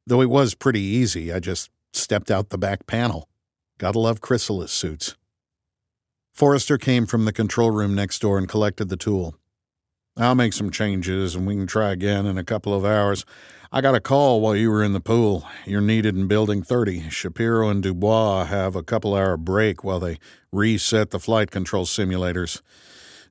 Though 0.06 0.22
it 0.22 0.30
was 0.30 0.54
pretty 0.54 0.80
easy, 0.80 1.30
I 1.30 1.40
just 1.40 1.70
stepped 1.92 2.30
out 2.30 2.48
the 2.48 2.58
back 2.58 2.86
panel. 2.86 3.28
Gotta 3.76 3.98
love 3.98 4.22
chrysalis 4.22 4.72
suits. 4.72 5.14
Forrester 6.36 6.76
came 6.76 7.06
from 7.06 7.24
the 7.24 7.32
control 7.32 7.70
room 7.70 7.94
next 7.94 8.18
door 8.18 8.36
and 8.36 8.46
collected 8.46 8.90
the 8.90 8.96
tool. 8.98 9.36
I'll 10.18 10.34
make 10.34 10.52
some 10.52 10.70
changes 10.70 11.34
and 11.34 11.46
we 11.46 11.54
can 11.54 11.66
try 11.66 11.92
again 11.92 12.26
in 12.26 12.36
a 12.36 12.44
couple 12.44 12.74
of 12.74 12.84
hours. 12.84 13.24
I 13.72 13.80
got 13.80 13.94
a 13.94 14.00
call 14.00 14.42
while 14.42 14.54
you 14.54 14.70
were 14.70 14.84
in 14.84 14.92
the 14.92 15.00
pool. 15.00 15.46
You're 15.64 15.80
needed 15.80 16.14
in 16.14 16.28
Building 16.28 16.62
30. 16.62 17.08
Shapiro 17.08 17.70
and 17.70 17.82
Dubois 17.82 18.44
have 18.44 18.76
a 18.76 18.82
couple 18.82 19.14
hour 19.14 19.38
break 19.38 19.82
while 19.82 19.98
they 19.98 20.18
reset 20.52 21.08
the 21.08 21.18
flight 21.18 21.50
control 21.50 21.86
simulators. 21.86 22.60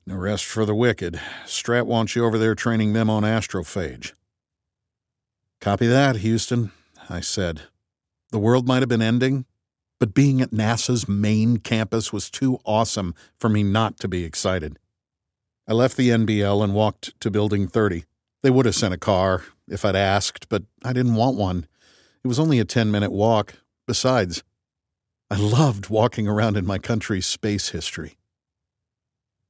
No 0.04 0.16
rest 0.16 0.44
for 0.44 0.64
the 0.64 0.74
wicked. 0.74 1.20
Stratt 1.44 1.86
wants 1.86 2.16
you 2.16 2.24
over 2.24 2.38
there 2.38 2.56
training 2.56 2.92
them 2.92 3.08
on 3.08 3.22
astrophage. 3.22 4.14
Copy 5.60 5.86
that, 5.86 6.16
Houston, 6.16 6.72
I 7.08 7.20
said. 7.20 7.62
The 8.32 8.40
world 8.40 8.66
might 8.66 8.82
have 8.82 8.88
been 8.88 9.00
ending, 9.00 9.46
but 9.98 10.14
being 10.14 10.40
at 10.40 10.50
NASA's 10.50 11.08
main 11.08 11.58
campus 11.58 12.12
was 12.12 12.30
too 12.30 12.58
awesome 12.64 13.14
for 13.38 13.48
me 13.48 13.62
not 13.62 13.98
to 14.00 14.08
be 14.08 14.24
excited. 14.24 14.78
I 15.68 15.72
left 15.72 15.96
the 15.96 16.10
NBL 16.10 16.62
and 16.62 16.74
walked 16.74 17.18
to 17.20 17.30
Building 17.30 17.66
30. 17.66 18.04
They 18.42 18.50
would 18.50 18.66
have 18.66 18.74
sent 18.74 18.94
a 18.94 18.98
car 18.98 19.44
if 19.68 19.84
I'd 19.84 19.96
asked, 19.96 20.48
but 20.48 20.64
I 20.84 20.92
didn't 20.92 21.14
want 21.14 21.36
one. 21.36 21.66
It 22.22 22.28
was 22.28 22.38
only 22.38 22.60
a 22.60 22.64
10 22.64 22.90
minute 22.90 23.12
walk. 23.12 23.54
Besides, 23.86 24.42
I 25.30 25.36
loved 25.36 25.90
walking 25.90 26.28
around 26.28 26.56
in 26.56 26.66
my 26.66 26.78
country's 26.78 27.26
space 27.26 27.70
history. 27.70 28.16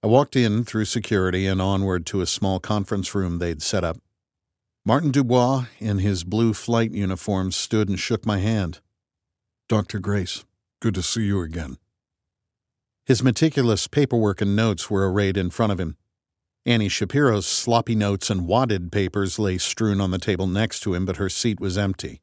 I 0.03 0.07
walked 0.07 0.37
in 0.37 0.65
through 0.65 0.85
security 0.87 1.47
and 1.47 1.61
onward 1.61 2.07
to 2.07 2.21
a 2.21 2.27
small 2.27 2.61
conference 2.61 3.15
room 3.15 3.39
they'd 3.39 3.63
set 3.63 3.85
up. 3.85 3.99
Martin 4.85 5.11
Dubois, 5.11 5.65
in 5.81 5.99
his 5.99 6.23
blue 6.23 6.55
flight 6.55 6.93
uniform, 6.93 7.51
stood 7.51 7.89
and 7.89 7.99
shook 7.99 8.25
my 8.25 8.39
hand. 8.39 8.81
Dr. 9.69 9.99
Grace, 9.99 10.45
good 10.81 10.95
to 10.95 11.03
see 11.03 11.25
you 11.25 11.43
again. 11.43 11.77
His 13.05 13.23
meticulous 13.23 13.89
paperwork 13.89 14.41
and 14.41 14.55
notes 14.55 14.89
were 14.89 15.11
arrayed 15.11 15.37
in 15.37 15.51
front 15.51 15.73
of 15.73 15.81
him. 15.81 15.97
Annie 16.65 16.89
Shapiro's 16.89 17.47
sloppy 17.47 17.97
notes 17.97 18.31
and 18.31 18.47
wadded 18.47 18.93
papers 18.93 19.41
lay 19.41 19.59
strewn 19.59 20.01
on 20.01 20.13
the 20.13 20.19
table 20.19 20.47
next 20.47 20.81
to 20.81 20.95
him, 20.95 21.05
but 21.05 21.17
her 21.17 21.29
seat 21.29 21.61
was 21.61 21.77
empty. 21.77 22.21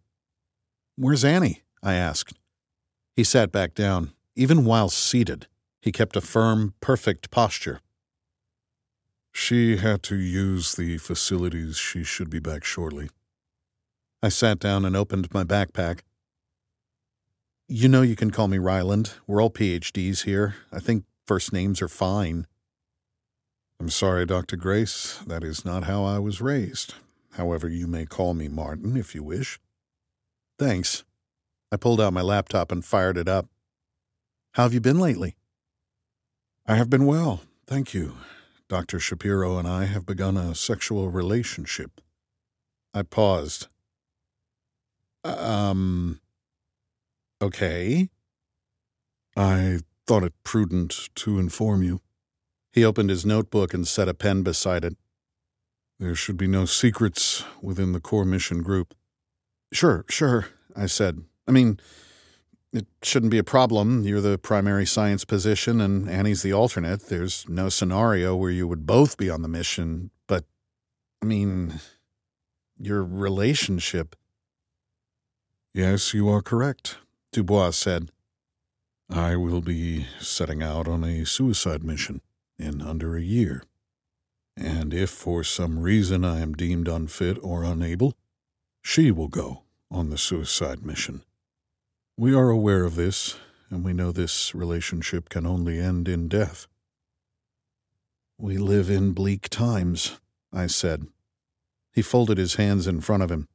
Where's 0.96 1.26
Annie? 1.26 1.64
I 1.82 1.96
asked. 1.96 2.40
He 3.16 3.26
sat 3.26 3.52
back 3.52 3.76
down. 3.76 4.14
Even 4.36 4.64
while 4.64 4.90
seated, 4.90 5.48
he 5.82 5.92
kept 5.92 6.16
a 6.16 6.22
firm, 6.22 6.74
perfect 6.80 7.30
posture. 7.30 7.82
She 9.34 9.78
had 9.78 10.02
to 10.04 10.16
use 10.16 10.76
the 10.76 10.98
facilities. 10.98 11.78
She 11.78 12.04
should 12.04 12.30
be 12.30 12.40
back 12.40 12.64
shortly. 12.64 13.10
I 14.22 14.30
sat 14.30 14.60
down 14.60 14.86
and 14.86 14.96
opened 14.96 15.34
my 15.34 15.44
backpack. 15.44 16.00
You 17.68 17.88
know 17.88 18.02
you 18.02 18.16
can 18.16 18.32
call 18.32 18.48
me 18.48 18.58
Ryland. 18.58 19.14
We're 19.26 19.42
all 19.42 19.50
PhDs 19.50 20.24
here. 20.24 20.56
I 20.72 20.80
think 20.80 21.06
first 21.26 21.54
names 21.54 21.82
are 21.82 21.88
fine. 21.88 22.46
I'm 23.80 23.90
sorry, 23.90 24.26
Dr. 24.26 24.58
Grace. 24.58 25.20
That 25.26 25.44
is 25.44 25.64
not 25.64 25.86
how 25.86 26.04
I 26.04 26.20
was 26.20 26.42
raised. 26.42 26.96
However, 27.32 27.68
you 27.68 27.88
may 27.88 28.06
call 28.06 28.34
me 28.34 28.48
Martin 28.48 28.98
if 28.98 29.16
you 29.16 29.24
wish. 29.24 29.60
Thanks. 30.60 31.04
I 31.72 31.78
pulled 31.78 32.00
out 32.00 32.14
my 32.14 32.22
laptop 32.22 32.72
and 32.72 32.86
fired 32.86 33.18
it 33.18 33.28
up. 33.28 33.48
How 34.52 34.64
have 34.64 34.74
you 34.74 34.82
been 34.82 35.00
lately? 35.00 35.36
I 36.68 36.76
have 36.76 36.90
been 36.90 37.06
well, 37.06 37.42
thank 37.66 37.94
you. 37.94 38.18
Dr. 38.70 39.00
Shapiro 39.00 39.58
and 39.58 39.68
I 39.68 39.86
have 39.86 40.06
begun 40.06 40.38
a 40.38 40.54
sexual 40.54 41.10
relationship. 41.10 42.02
I 42.94 43.04
paused. 43.04 43.68
Um. 45.24 46.20
Okay. 47.44 48.08
I 49.36 49.80
thought 50.08 50.24
it 50.24 50.34
prudent 50.46 51.10
to 51.16 51.40
inform 51.40 51.84
you. 51.84 52.00
He 52.72 52.86
opened 52.86 53.10
his 53.10 53.26
notebook 53.26 53.74
and 53.74 53.86
set 53.86 54.08
a 54.08 54.14
pen 54.14 54.44
beside 54.44 54.86
it. 54.86 54.96
There 56.00 56.16
should 56.16 56.38
be 56.38 56.48
no 56.48 56.64
secrets 56.64 57.44
within 57.62 57.92
the 57.92 58.00
core 58.00 58.24
mission 58.24 58.64
group. 58.64 58.94
Sure, 59.74 60.06
sure, 60.10 60.48
I 60.74 60.86
said. 60.86 61.26
I 61.46 61.52
mean, 61.52 61.82
it 62.72 62.88
shouldn't 63.02 63.32
be 63.32 63.38
a 63.40 63.44
problem. 63.44 64.04
You're 64.04 64.22
the 64.22 64.38
primary 64.38 64.86
science 64.86 65.26
position, 65.26 65.82
and 65.82 66.10
Annie's 66.10 66.44
the 66.44 66.54
alternate. 66.54 67.08
There's 67.08 67.46
no 67.50 67.68
scenario 67.68 68.38
where 68.38 68.52
you 68.52 68.70
would 68.70 68.86
both 68.86 69.18
be 69.18 69.30
on 69.30 69.42
the 69.42 69.50
mission, 69.50 70.12
but, 70.28 70.46
I 71.22 71.26
mean, 71.26 71.82
your 72.80 73.04
relationship. 73.04 74.16
Yes, 75.74 76.14
you 76.14 76.30
are 76.30 76.42
correct, 76.42 76.98
Dubois 77.34 77.72
said. 77.72 78.12
I 79.10 79.36
will 79.36 79.62
be 79.62 80.06
setting 80.20 80.62
out 80.62 80.88
on 80.88 81.04
a 81.04 81.26
suicide 81.26 81.84
mission 81.84 82.22
in 82.60 82.80
under 82.80 83.16
a 83.16 83.22
year. 83.22 83.64
And 84.56 84.94
if 84.94 85.10
for 85.10 85.44
some 85.44 85.80
reason 85.80 86.24
I 86.24 86.42
am 86.42 86.54
deemed 86.54 86.88
unfit 86.88 87.40
or 87.42 87.64
unable, 87.64 88.14
she 88.84 89.10
will 89.10 89.30
go 89.30 89.64
on 89.90 90.12
the 90.12 90.18
suicide 90.18 90.86
mission. 90.86 91.24
We 92.16 92.36
are 92.36 92.50
aware 92.50 92.84
of 92.84 92.94
this, 92.94 93.38
and 93.72 93.84
we 93.84 93.94
know 93.94 94.12
this 94.12 94.54
relationship 94.54 95.30
can 95.30 95.48
only 95.48 95.80
end 95.80 96.08
in 96.08 96.28
death. 96.28 96.68
We 98.38 98.60
live 98.60 98.92
in 98.92 99.14
bleak 99.14 99.50
times, 99.50 100.20
I 100.52 100.68
said. 100.68 101.08
He 101.94 102.04
folded 102.04 102.38
his 102.38 102.56
hands 102.56 102.86
in 102.86 103.02
front 103.02 103.24
of 103.24 103.32
him. 103.32 103.48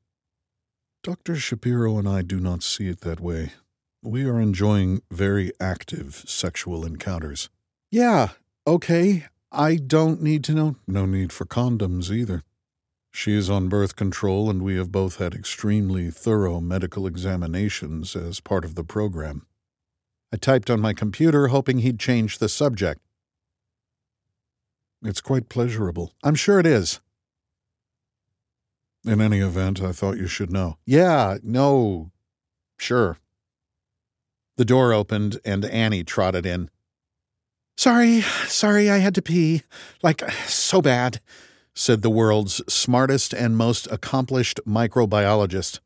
Dr. 1.05 1.37
Shapiro 1.37 1.97
and 1.97 2.09
I 2.09 2.23
do 2.23 2.41
not 2.41 2.65
see 2.65 2.89
it 2.89 3.03
that 3.03 3.21
way. 3.21 3.53
We 4.03 4.25
are 4.25 4.41
enjoying 4.41 5.03
very 5.11 5.53
active 5.61 6.25
sexual 6.27 6.85
encounters. 6.85 7.49
Yeah, 7.91 8.29
Okay, 8.69 9.25
I 9.51 9.77
don't 9.77 10.21
need 10.21 10.45
to 10.45 10.53
know. 10.53 10.77
No 10.87 11.07
need 11.07 11.33
for 11.33 11.47
condoms 11.47 12.11
either. 12.11 12.43
She 13.11 13.33
is 13.33 13.49
on 13.49 13.71
birth 13.71 13.97
control, 13.97 14.51
and 14.51 14.61
we 14.61 14.77
have 14.77 14.93
both 14.93 15.17
had 15.17 15.33
extremely 15.33 16.11
thorough 16.11 16.61
medical 16.61 17.07
examinations 17.07 18.15
as 18.15 18.41
part 18.41 18.67
of 18.67 18.75
the 18.75 18.85
program. 18.85 19.47
I 20.31 20.37
typed 20.37 20.69
on 20.69 20.81
my 20.81 20.93
computer, 20.93 21.49
hoping 21.49 21.79
he'd 21.79 21.99
change 21.99 22.37
the 22.37 22.49
subject. 22.51 23.01
It's 25.03 25.23
quite 25.23 25.49
pleasurable. 25.49 26.13
I'm 26.23 26.35
sure 26.35 26.61
it 26.61 26.67
is. 26.67 27.01
In 29.03 29.23
any 29.23 29.39
event, 29.39 29.81
I 29.81 29.93
thought 29.93 30.19
you 30.19 30.27
should 30.27 30.53
know. 30.53 30.77
Yeah, 30.85 31.39
no, 31.43 32.11
sure. 32.77 33.17
The 34.59 34.65
door 34.65 34.93
opened, 34.93 35.39
and 35.45 35.65
Annie 35.65 36.03
trotted 36.03 36.45
in. 36.45 36.69
Sorry, 37.77 38.23
sorry, 38.49 38.91
I 38.91 38.99
had 38.99 39.15
to 39.15 39.23
pee. 39.23 39.63
Like, 40.03 40.29
so 40.33 40.83
bad, 40.83 41.21
said 41.77 42.03
the 42.03 42.11
world's 42.11 42.61
smartest 42.67 43.33
and 43.33 43.57
most 43.57 43.87
accomplished 43.87 44.59
microbiologist. 44.67 45.79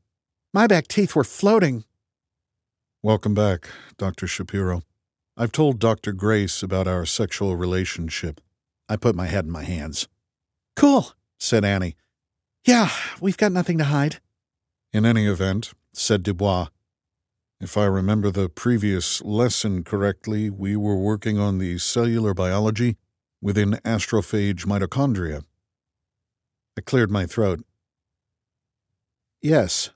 My 0.54 0.66
back 0.66 0.88
teeth 0.88 1.14
were 1.14 1.22
floating. 1.22 1.84
Welcome 3.02 3.34
back, 3.34 3.68
Dr. 3.98 4.26
Shapiro. 4.26 4.84
I've 5.36 5.52
told 5.52 5.78
Dr. 5.78 6.12
Grace 6.12 6.62
about 6.62 6.88
our 6.88 7.04
sexual 7.04 7.56
relationship. 7.56 8.40
I 8.88 8.96
put 8.96 9.14
my 9.14 9.26
head 9.26 9.44
in 9.44 9.50
my 9.50 9.64
hands. 9.64 10.08
Cool, 10.76 11.12
said 11.38 11.62
Annie. 11.62 11.96
Yeah, 12.64 12.88
we've 13.20 13.36
got 13.36 13.52
nothing 13.52 13.76
to 13.76 13.84
hide. 13.84 14.20
In 14.94 15.04
any 15.04 15.26
event, 15.26 15.74
said 15.92 16.22
Dubois, 16.22 16.68
if 17.62 17.76
I 17.76 17.84
remember 17.84 18.32
the 18.32 18.48
previous 18.48 19.22
lesson 19.22 19.84
correctly, 19.84 20.50
we 20.50 20.74
were 20.74 20.96
working 20.96 21.38
on 21.38 21.58
the 21.58 21.78
cellular 21.78 22.34
biology 22.34 22.96
within 23.40 23.74
astrophage 23.84 24.66
mitochondria. 24.66 25.44
I 26.76 26.80
cleared 26.80 27.10
my 27.10 27.24
throat. 27.24 27.64
Yes. 29.40 29.90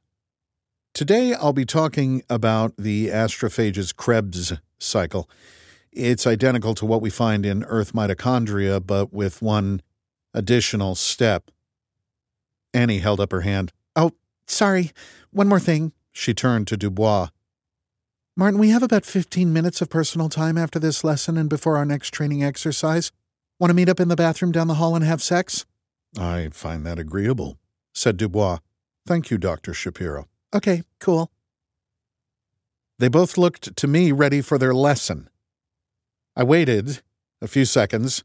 Today 0.95 1.35
I'll 1.35 1.53
be 1.53 1.65
talking 1.65 2.23
about 2.31 2.73
the 2.79 3.09
astrophage's 3.09 3.93
Krebs 3.93 4.53
cycle. 4.79 5.29
It's 5.91 6.27
identical 6.27 6.75
to 6.77 6.87
what 6.87 7.03
we 7.03 7.11
find 7.11 7.45
in 7.45 7.65
Earth 7.65 7.93
mitochondria, 7.93 8.87
but 8.87 9.13
with 9.13 9.43
one 9.43 9.83
additional 10.33 10.95
step. 10.95 11.51
Annie 12.73 13.01
held 13.01 13.19
up 13.19 13.33
her 13.33 13.41
hand. 13.41 13.73
Oh, 13.97 14.13
sorry. 14.47 14.93
One 15.33 15.49
more 15.49 15.59
thing. 15.59 15.93
She 16.13 16.33
turned 16.33 16.69
to 16.69 16.77
Dubois. 16.77 17.31
Martin, 18.39 18.61
we 18.61 18.69
have 18.69 18.83
about 18.83 19.07
15 19.07 19.51
minutes 19.51 19.81
of 19.81 19.89
personal 19.89 20.29
time 20.29 20.59
after 20.59 20.79
this 20.79 21.03
lesson 21.03 21.39
and 21.39 21.49
before 21.49 21.79
our 21.79 21.87
next 21.87 22.11
training 22.11 22.45
exercise. 22.45 23.11
Want 23.59 23.71
to 23.71 23.75
meet 23.75 23.89
up 23.89 23.99
in 23.99 24.09
the 24.09 24.17
bathroom 24.17 24.53
down 24.53 24.67
the 24.67 24.75
hall 24.75 24.95
and 24.95 25.03
have 25.03 25.23
sex? 25.23 25.65
I 26.19 26.51
find 26.53 26.85
that 26.85 26.99
agreeable, 26.99 27.57
said 27.95 28.19
Dubois. 28.19 28.59
Thank 29.07 29.31
you, 29.31 29.39
Dr. 29.39 29.73
Shapiro. 29.73 30.29
Okay, 30.55 30.83
cool. 31.01 31.31
They 32.99 33.09
both 33.09 33.39
looked 33.39 33.75
to 33.75 33.87
me 33.87 34.13
ready 34.13 34.43
for 34.43 34.59
their 34.59 34.75
lesson. 34.75 35.31
I 36.37 36.45
waited 36.45 37.01
a 37.41 37.49
few 37.49 37.65
seconds 37.65 38.23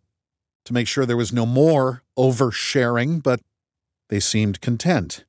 to 0.65 0.73
make 0.73 0.89
sure 0.89 1.05
there 1.05 1.15
was 1.15 1.31
no 1.31 1.45
more 1.45 2.03
oversharing, 2.19 3.23
but 3.23 3.39
they 4.09 4.19
seemed 4.19 4.59
content. 4.59 5.23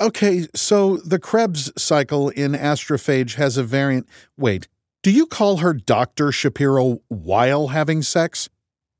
Okay, 0.00 0.46
so 0.54 0.96
the 0.98 1.18
Krebs 1.18 1.70
cycle 1.76 2.30
in 2.30 2.52
astrophage 2.52 3.34
has 3.34 3.56
a 3.56 3.62
variant. 3.62 4.08
Wait, 4.38 4.66
do 5.02 5.10
you 5.10 5.26
call 5.26 5.58
her 5.58 5.74
Dr. 5.74 6.32
Shapiro 6.32 7.00
while 7.08 7.68
having 7.68 8.02
sex? 8.02 8.48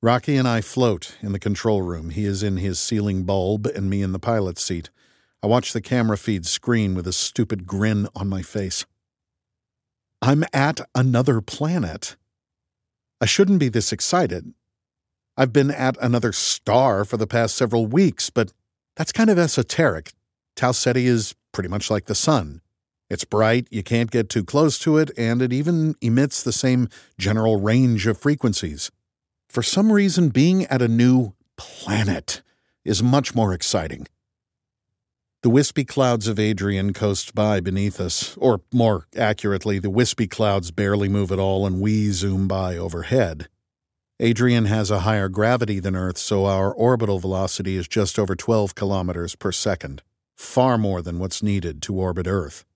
Rocky 0.00 0.38
and 0.38 0.48
I 0.48 0.62
float 0.62 1.18
in 1.20 1.32
the 1.32 1.38
control 1.38 1.82
room. 1.82 2.08
He 2.08 2.24
is 2.24 2.42
in 2.42 2.56
his 2.56 2.80
ceiling 2.80 3.24
bulb 3.24 3.66
and 3.66 3.90
me 3.90 4.00
in 4.00 4.12
the 4.12 4.18
pilot's 4.18 4.64
seat. 4.64 4.88
I 5.42 5.46
watch 5.46 5.74
the 5.74 5.82
camera 5.82 6.16
feed 6.16 6.46
screen 6.46 6.94
with 6.94 7.06
a 7.06 7.12
stupid 7.12 7.66
grin 7.66 8.08
on 8.14 8.30
my 8.30 8.40
face. 8.40 8.86
I'm 10.22 10.44
at 10.52 10.82
another 10.94 11.40
planet. 11.40 12.16
I 13.20 13.26
shouldn't 13.26 13.58
be 13.58 13.70
this 13.70 13.90
excited. 13.92 14.52
I've 15.36 15.52
been 15.52 15.70
at 15.70 15.96
another 16.02 16.32
star 16.32 17.06
for 17.06 17.16
the 17.16 17.26
past 17.26 17.54
several 17.54 17.86
weeks, 17.86 18.28
but 18.28 18.52
that's 18.96 19.12
kind 19.12 19.30
of 19.30 19.38
esoteric. 19.38 20.12
Tau 20.56 20.72
Ceti 20.72 21.06
is 21.06 21.34
pretty 21.52 21.70
much 21.70 21.90
like 21.90 22.04
the 22.04 22.14
sun. 22.14 22.60
It's 23.08 23.24
bright, 23.24 23.66
you 23.70 23.82
can't 23.82 24.10
get 24.10 24.28
too 24.28 24.44
close 24.44 24.78
to 24.80 24.98
it, 24.98 25.10
and 25.16 25.40
it 25.40 25.54
even 25.54 25.94
emits 26.02 26.42
the 26.42 26.52
same 26.52 26.88
general 27.18 27.58
range 27.58 28.06
of 28.06 28.18
frequencies. 28.18 28.90
For 29.48 29.62
some 29.62 29.90
reason, 29.90 30.28
being 30.28 30.66
at 30.66 30.82
a 30.82 30.86
new 30.86 31.32
planet 31.56 32.42
is 32.84 33.02
much 33.02 33.34
more 33.34 33.54
exciting. 33.54 34.06
The 35.42 35.48
wispy 35.48 35.86
clouds 35.86 36.28
of 36.28 36.38
Adrian 36.38 36.92
coast 36.92 37.34
by 37.34 37.60
beneath 37.60 37.98
us, 37.98 38.36
or 38.36 38.60
more 38.74 39.06
accurately, 39.16 39.78
the 39.78 39.88
wispy 39.88 40.26
clouds 40.26 40.70
barely 40.70 41.08
move 41.08 41.32
at 41.32 41.38
all 41.38 41.66
and 41.66 41.80
we 41.80 42.10
zoom 42.10 42.46
by 42.46 42.76
overhead. 42.76 43.48
Adrian 44.18 44.66
has 44.66 44.90
a 44.90 45.00
higher 45.00 45.30
gravity 45.30 45.80
than 45.80 45.96
Earth, 45.96 46.18
so 46.18 46.44
our 46.44 46.70
orbital 46.70 47.18
velocity 47.18 47.78
is 47.78 47.88
just 47.88 48.18
over 48.18 48.36
12 48.36 48.74
kilometers 48.74 49.34
per 49.34 49.50
second, 49.50 50.02
far 50.36 50.76
more 50.76 51.00
than 51.00 51.18
what's 51.18 51.42
needed 51.42 51.80
to 51.80 51.94
orbit 51.94 52.26
Earth. 52.26 52.66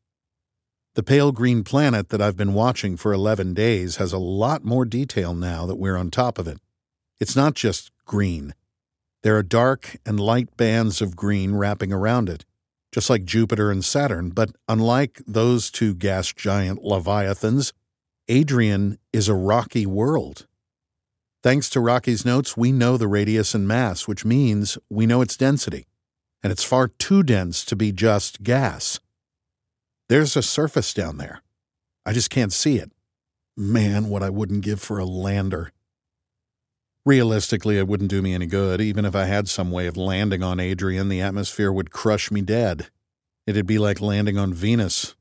The 0.95 1.03
pale 1.03 1.33
green 1.33 1.65
planet 1.65 2.09
that 2.09 2.23
I've 2.23 2.39
been 2.39 2.55
watching 2.55 2.97
for 2.97 3.13
11 3.13 3.53
days 3.53 3.97
has 3.97 4.15
a 4.15 4.19
lot 4.19 4.65
more 4.65 4.87
detail 4.87 5.35
now 5.35 5.67
that 5.67 5.77
we're 5.77 5.99
on 5.99 6.11
top 6.11 6.39
of 6.39 6.49
it. 6.49 6.57
It's 7.21 7.37
not 7.37 7.53
just 7.53 7.91
green. 8.07 8.55
There 9.23 9.37
are 9.37 9.43
dark 9.43 9.99
and 10.07 10.19
light 10.19 10.57
bands 10.57 11.03
of 11.03 11.15
green 11.15 11.57
wrapping 11.57 11.93
around 11.93 12.31
it 12.31 12.47
just 12.95 13.11
like 13.11 13.25
Jupiter 13.25 13.73
and 13.73 13.85
Saturn. 13.85 14.31
But 14.31 14.51
unlike 14.69 15.21
those 15.27 15.69
two 15.69 15.95
gas 15.95 16.33
giant 16.33 16.85
leviathans, 16.85 17.73
Adrian 18.29 18.99
is 19.13 19.29
a 19.29 19.35
rocky 19.35 19.85
world. 19.85 20.47
Thanks 21.43 21.69
to 21.71 21.81
Rocky's 21.81 22.25
notes, 22.25 22.57
we 22.57 22.71
know 22.71 22.97
the 22.97 23.09
radius 23.09 23.53
and 23.53 23.67
mass, 23.67 24.07
which 24.07 24.25
means 24.25 24.79
we 24.89 25.07
know 25.07 25.23
its 25.23 25.37
density. 25.37 25.89
And 26.41 26.53
it's 26.53 26.63
far 26.63 26.87
too 26.87 27.25
dense 27.25 27.65
to 27.65 27.75
be 27.75 27.91
just 27.91 28.45
gas. 28.45 29.01
There's 30.09 30.37
a 30.37 30.43
surface 30.43 30.95
down 30.95 31.17
there. 31.17 31.43
I 32.07 32.13
just 32.13 32.31
can't 32.31 32.53
see 32.53 32.77
it. 32.77 32.93
Man, 33.57 34.09
what 34.09 34.23
I 34.23 34.31
wouldn't 34.31 34.63
give 34.63 34.81
for 34.81 35.01
a 35.01 35.05
lander. 35.05 35.73
Realistically, 37.07 37.77
it 37.77 37.87
wouldn't 37.87 38.11
do 38.11 38.23
me 38.23 38.33
any 38.33 38.47
good. 38.47 38.81
Even 38.81 39.05
if 39.05 39.15
I 39.15 39.25
had 39.27 39.49
some 39.49 39.71
way 39.71 39.87
of 39.87 39.97
landing 39.97 40.43
on 40.43 40.59
Adrian, 40.59 41.09
the 41.09 41.21
atmosphere 41.21 41.71
would 41.71 41.91
crush 41.91 42.31
me 42.31 42.41
dead. 42.41 42.89
It'd 43.47 43.67
be 43.67 43.79
like 43.79 44.01
landing 44.01 44.39
on 44.39 44.55
Venus. 44.55 45.15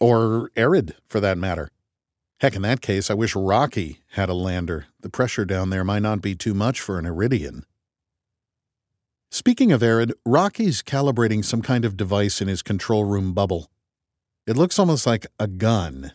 Or 0.00 0.50
Erid, 0.54 0.94
for 1.08 1.18
that 1.18 1.36
matter. 1.36 1.70
Heck, 2.40 2.54
in 2.54 2.62
that 2.62 2.80
case, 2.80 3.10
I 3.10 3.14
wish 3.14 3.34
Rocky 3.34 3.98
had 4.12 4.28
a 4.28 4.34
lander. 4.34 4.86
The 5.00 5.10
pressure 5.10 5.44
down 5.44 5.70
there 5.70 5.82
might 5.82 6.02
not 6.02 6.22
be 6.22 6.36
too 6.36 6.54
much 6.54 6.80
for 6.80 7.00
an 7.00 7.04
Eridian. 7.04 7.64
Speaking 9.30 9.72
of 9.72 9.82
Erid, 9.82 10.12
Rocky's 10.24 10.82
calibrating 10.82 11.44
some 11.44 11.62
kind 11.62 11.84
of 11.84 11.96
device 11.96 12.40
in 12.40 12.46
his 12.46 12.62
control 12.62 13.04
room 13.04 13.34
bubble. 13.34 13.70
It 14.46 14.56
looks 14.56 14.78
almost 14.78 15.04
like 15.04 15.26
a 15.40 15.48
gun. 15.48 16.12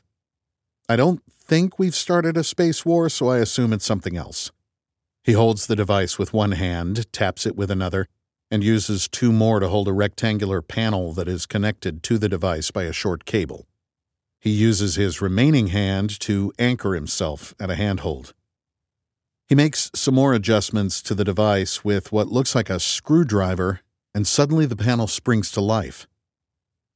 I 0.88 0.96
don't 0.96 1.22
think 1.30 1.78
we've 1.78 1.94
started 1.94 2.38
a 2.38 2.44
space 2.44 2.86
war, 2.86 3.10
so 3.10 3.28
I 3.28 3.40
assume 3.40 3.74
it's 3.74 3.86
something 3.86 4.16
else. 4.16 4.52
He 5.24 5.34
holds 5.34 5.68
the 5.68 5.76
device 5.76 6.20
with 6.20 6.34
one 6.34 6.52
hand, 6.52 7.12
taps 7.14 7.46
it 7.46 7.56
with 7.56 7.72
another, 7.72 8.08
and 8.52 8.64
uses 8.64 9.08
two 9.08 9.32
more 9.32 9.60
to 9.62 9.70
hold 9.70 9.88
a 9.88 9.94
rectangular 9.94 10.62
panel 10.62 11.14
that 11.14 11.30
is 11.30 11.46
connected 11.46 12.04
to 12.04 12.18
the 12.18 12.28
device 12.28 12.72
by 12.72 12.84
a 12.84 12.94
short 12.94 13.24
cable. 13.26 13.66
He 14.42 14.50
uses 14.50 14.96
his 14.96 15.22
remaining 15.22 15.68
hand 15.68 16.20
to 16.20 16.52
anchor 16.60 16.94
himself 16.94 17.56
at 17.58 17.72
a 17.72 17.76
handhold. 17.76 18.34
He 19.48 19.56
makes 19.56 19.90
some 19.96 20.16
more 20.16 20.34
adjustments 20.34 21.02
to 21.04 21.16
the 21.16 21.24
device 21.24 21.86
with 21.86 22.12
what 22.12 22.28
looks 22.28 22.54
like 22.54 22.70
a 22.70 22.80
screwdriver, 22.80 23.80
and 24.14 24.28
suddenly 24.28 24.66
the 24.66 24.76
panel 24.76 25.08
springs 25.08 25.52
to 25.52 25.62
life. 25.62 26.06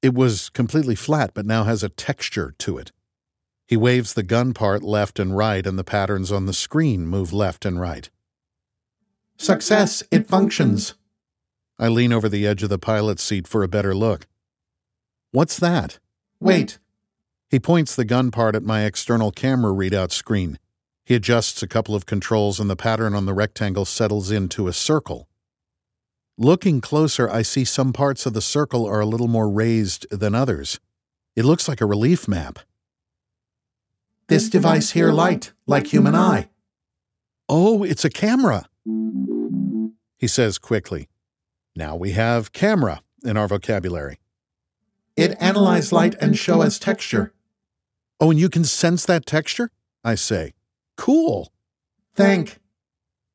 It 0.01 0.13
was 0.13 0.49
completely 0.49 0.95
flat, 0.95 1.31
but 1.33 1.45
now 1.45 1.63
has 1.63 1.81
a 1.81 1.89
texture 1.89 2.53
to 2.59 2.77
it. 2.77 2.91
He 3.67 3.77
waves 3.77 4.13
the 4.13 4.23
gun 4.23 4.53
part 4.53 4.83
left 4.83 5.17
and 5.17 5.35
right, 5.35 5.65
and 5.65 5.79
the 5.79 5.83
patterns 5.83 6.31
on 6.31 6.45
the 6.45 6.53
screen 6.53 7.07
move 7.07 7.31
left 7.31 7.65
and 7.65 7.79
right. 7.79 8.09
Success! 9.37 10.03
It 10.11 10.27
functions! 10.27 10.95
I 11.79 11.87
lean 11.89 12.11
over 12.11 12.27
the 12.27 12.47
edge 12.47 12.63
of 12.63 12.69
the 12.69 12.79
pilot's 12.79 13.21
seat 13.21 13.47
for 13.47 13.63
a 13.63 13.67
better 13.67 13.93
look. 13.93 14.27
What's 15.31 15.59
that? 15.59 15.99
Wait. 16.39 16.79
He 17.49 17.59
points 17.59 17.95
the 17.95 18.05
gun 18.05 18.31
part 18.31 18.55
at 18.55 18.63
my 18.63 18.83
external 18.83 19.31
camera 19.31 19.71
readout 19.71 20.11
screen. 20.11 20.57
He 21.05 21.15
adjusts 21.15 21.61
a 21.61 21.67
couple 21.67 21.95
of 21.95 22.05
controls, 22.05 22.59
and 22.59 22.69
the 22.69 22.75
pattern 22.75 23.13
on 23.13 23.25
the 23.25 23.33
rectangle 23.33 23.85
settles 23.85 24.31
into 24.31 24.67
a 24.67 24.73
circle. 24.73 25.29
Looking 26.37 26.81
closer, 26.81 27.29
I 27.29 27.43
see 27.43 27.63
some 27.63 27.93
parts 27.93 28.25
of 28.25 28.33
the 28.33 28.41
circle 28.41 28.85
are 28.85 28.99
a 28.99 29.05
little 29.05 29.27
more 29.27 29.49
raised 29.49 30.05
than 30.11 30.35
others. 30.35 30.79
It 31.35 31.45
looks 31.45 31.67
like 31.67 31.81
a 31.81 31.85
relief 31.85 32.27
map. 32.27 32.59
This 34.27 34.49
device 34.49 34.91
here 34.91 35.11
light, 35.11 35.53
like 35.65 35.87
human 35.87 36.15
eye. 36.15 36.49
Oh, 37.47 37.83
it's 37.83 38.03
a 38.03 38.09
camera, 38.09 38.65
he 40.17 40.27
says 40.27 40.57
quickly. 40.57 41.07
Now 41.75 41.95
we 41.95 42.11
have 42.11 42.53
camera 42.53 43.01
in 43.23 43.37
our 43.37 43.47
vocabulary. 43.47 44.19
It 45.15 45.35
analyze 45.39 45.91
light 45.91 46.15
and 46.21 46.37
show 46.37 46.61
as 46.61 46.79
texture. 46.79 47.33
Oh, 48.19 48.31
and 48.31 48.39
you 48.39 48.49
can 48.49 48.63
sense 48.63 49.05
that 49.05 49.25
texture? 49.25 49.71
I 50.03 50.15
say. 50.15 50.53
Cool. 50.95 51.51
Thank. 52.15 52.59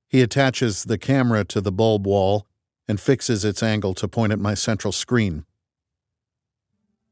He 0.08 0.22
attaches 0.22 0.84
the 0.84 0.98
camera 0.98 1.44
to 1.44 1.60
the 1.60 1.72
bulb 1.72 2.06
wall 2.06 2.46
and 2.88 3.00
fixes 3.00 3.44
its 3.44 3.62
angle 3.62 3.94
to 3.94 4.08
point 4.08 4.32
at 4.32 4.38
my 4.38 4.54
central 4.54 4.92
screen. 4.92 5.44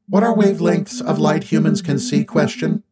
What 0.07 0.23
are 0.23 0.35
wavelengths 0.35 1.01
of 1.01 1.19
light 1.19 1.45
humans 1.45 1.81
can 1.81 1.97
see? 1.97 2.25
Question 2.25 2.83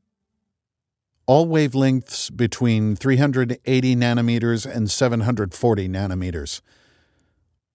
all 1.29 1.45
wavelengths 1.45 2.35
between 2.35 2.95
380 2.95 3.95
nanometers 3.95 4.65
and 4.65 4.89
740 4.89 5.87
nanometers. 5.87 6.61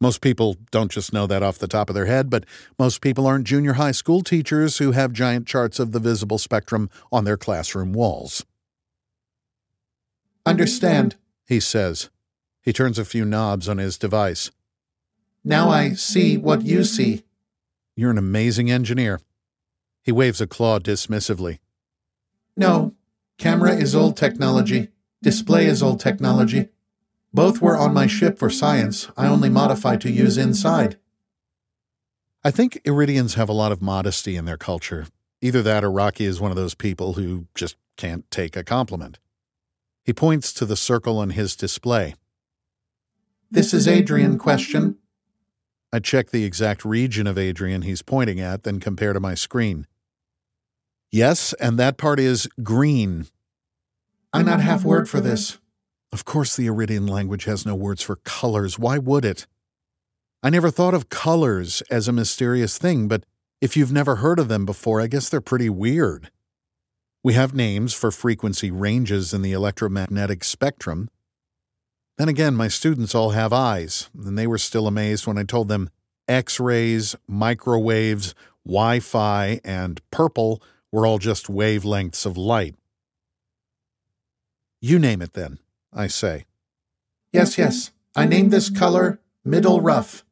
Most 0.00 0.20
people 0.20 0.56
don't 0.72 0.90
just 0.90 1.12
know 1.12 1.28
that 1.28 1.44
off 1.44 1.58
the 1.58 1.68
top 1.68 1.88
of 1.88 1.94
their 1.94 2.06
head, 2.06 2.28
but 2.28 2.44
most 2.80 3.00
people 3.00 3.28
aren't 3.28 3.46
junior 3.46 3.74
high 3.74 3.92
school 3.92 4.22
teachers 4.22 4.78
who 4.78 4.90
have 4.90 5.12
giant 5.12 5.46
charts 5.46 5.78
of 5.78 5.92
the 5.92 6.00
visible 6.00 6.36
spectrum 6.36 6.90
on 7.12 7.22
their 7.22 7.36
classroom 7.36 7.92
walls. 7.92 8.44
Understand, 10.44 11.14
he 11.46 11.60
says. 11.60 12.10
He 12.60 12.72
turns 12.72 12.98
a 12.98 13.04
few 13.04 13.24
knobs 13.24 13.68
on 13.68 13.78
his 13.78 13.96
device. 13.96 14.50
Now 15.44 15.68
I 15.68 15.92
see 15.92 16.36
what 16.36 16.62
you 16.62 16.82
see. 16.82 17.22
You're 17.94 18.10
an 18.10 18.18
amazing 18.18 18.68
engineer. 18.68 19.20
He 20.02 20.10
waves 20.10 20.40
a 20.40 20.48
claw 20.48 20.80
dismissively. 20.80 21.60
No, 22.56 22.94
Camera 23.38 23.74
is 23.74 23.94
old 23.94 24.16
technology. 24.16 24.88
Display 25.22 25.66
is 25.66 25.82
old 25.82 26.00
technology. 26.00 26.68
Both 27.32 27.60
were 27.60 27.76
on 27.76 27.92
my 27.92 28.06
ship 28.06 28.38
for 28.38 28.48
science. 28.48 29.08
I 29.16 29.26
only 29.26 29.48
modify 29.48 29.96
to 29.96 30.10
use 30.10 30.38
inside. 30.38 30.98
I 32.44 32.50
think 32.50 32.80
Eridians 32.84 33.34
have 33.34 33.48
a 33.48 33.54
lot 33.54 33.72
of 33.72 33.82
modesty 33.82 34.36
in 34.36 34.44
their 34.44 34.58
culture. 34.58 35.06
Either 35.40 35.62
that 35.62 35.82
or 35.82 35.90
Rocky 35.90 36.24
is 36.24 36.40
one 36.40 36.50
of 36.50 36.56
those 36.56 36.74
people 36.74 37.14
who 37.14 37.46
just 37.54 37.76
can't 37.96 38.30
take 38.30 38.56
a 38.56 38.62
compliment. 38.62 39.18
He 40.04 40.12
points 40.12 40.52
to 40.54 40.66
the 40.66 40.76
circle 40.76 41.18
on 41.18 41.30
his 41.30 41.56
display. 41.56 42.14
This 43.50 43.72
is 43.72 43.88
Adrian 43.88 44.38
question. 44.38 44.98
I 45.92 46.00
check 46.00 46.30
the 46.30 46.44
exact 46.44 46.84
region 46.84 47.26
of 47.26 47.38
Adrian 47.38 47.82
he's 47.82 48.02
pointing 48.02 48.40
at, 48.40 48.64
then 48.64 48.80
compare 48.80 49.12
to 49.12 49.20
my 49.20 49.34
screen. 49.34 49.86
Yes, 51.14 51.52
and 51.60 51.78
that 51.78 51.96
part 51.96 52.18
is 52.18 52.48
green. 52.60 53.26
I 54.32 54.42
not 54.42 54.58
have 54.58 54.84
word 54.84 55.08
for 55.08 55.20
this. 55.20 55.58
Of 56.10 56.24
course, 56.24 56.56
the 56.56 56.66
Eridian 56.66 57.08
language 57.08 57.44
has 57.44 57.64
no 57.64 57.76
words 57.76 58.02
for 58.02 58.16
colors. 58.16 58.80
Why 58.80 58.98
would 58.98 59.24
it? 59.24 59.46
I 60.42 60.50
never 60.50 60.72
thought 60.72 60.92
of 60.92 61.10
colors 61.10 61.84
as 61.88 62.08
a 62.08 62.12
mysterious 62.12 62.78
thing, 62.78 63.06
but 63.06 63.22
if 63.60 63.76
you've 63.76 63.92
never 63.92 64.16
heard 64.16 64.40
of 64.40 64.48
them 64.48 64.66
before, 64.66 65.00
I 65.00 65.06
guess 65.06 65.28
they're 65.28 65.40
pretty 65.40 65.70
weird. 65.70 66.32
We 67.22 67.34
have 67.34 67.54
names 67.54 67.94
for 67.94 68.10
frequency 68.10 68.72
ranges 68.72 69.32
in 69.32 69.42
the 69.42 69.52
electromagnetic 69.52 70.42
spectrum. 70.42 71.08
Then 72.18 72.28
again, 72.28 72.56
my 72.56 72.66
students 72.66 73.14
all 73.14 73.30
have 73.30 73.52
eyes, 73.52 74.10
and 74.18 74.36
they 74.36 74.48
were 74.48 74.58
still 74.58 74.88
amazed 74.88 75.28
when 75.28 75.38
I 75.38 75.44
told 75.44 75.68
them 75.68 75.90
X 76.26 76.58
rays, 76.58 77.14
microwaves, 77.28 78.34
Wi 78.66 78.98
Fi, 78.98 79.60
and 79.64 80.00
purple 80.10 80.60
were 80.94 81.08
all 81.08 81.18
just 81.18 81.48
wavelengths 81.48 82.24
of 82.24 82.36
light. 82.36 82.76
You 84.80 85.00
name 85.00 85.20
it 85.22 85.32
then, 85.32 85.58
I 85.92 86.06
say. 86.06 86.44
Yes, 87.32 87.58
yes. 87.58 87.90
I 88.14 88.26
named 88.26 88.52
this 88.52 88.70
color 88.70 89.18
middle 89.44 89.80
rough. 89.80 90.24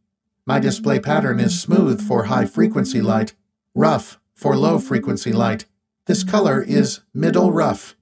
My 0.46 0.60
display 0.60 1.00
pattern 1.00 1.40
is 1.40 1.60
smooth 1.60 2.06
for 2.06 2.26
high 2.26 2.46
frequency 2.46 3.02
light, 3.02 3.34
rough 3.74 4.20
for 4.36 4.56
low 4.56 4.78
frequency 4.78 5.32
light. 5.32 5.64
This 6.06 6.22
color 6.22 6.62
is 6.62 7.00
middle 7.12 7.50
rough. 7.50 7.96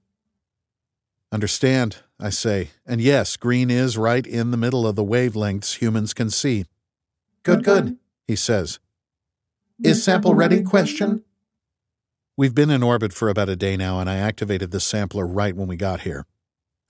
Understand, 1.32 2.00
I 2.18 2.28
say. 2.28 2.72
And 2.84 3.00
yes, 3.00 3.38
green 3.38 3.70
is 3.70 3.96
right 3.96 4.26
in 4.26 4.50
the 4.50 4.58
middle 4.58 4.86
of 4.86 4.96
the 4.96 5.04
wavelengths 5.04 5.76
humans 5.76 6.12
can 6.12 6.28
see. 6.28 6.66
Good, 7.42 7.64
good, 7.64 7.96
he 8.28 8.36
says. 8.36 8.80
Is 9.82 10.04
sample 10.04 10.34
ready? 10.34 10.62
Question. 10.62 11.24
We've 12.40 12.54
been 12.54 12.70
in 12.70 12.82
orbit 12.82 13.12
for 13.12 13.28
about 13.28 13.50
a 13.50 13.54
day 13.54 13.76
now, 13.76 14.00
and 14.00 14.08
I 14.08 14.16
activated 14.16 14.70
the 14.70 14.80
sampler 14.80 15.26
right 15.26 15.54
when 15.54 15.68
we 15.68 15.76
got 15.76 16.00
here. 16.00 16.24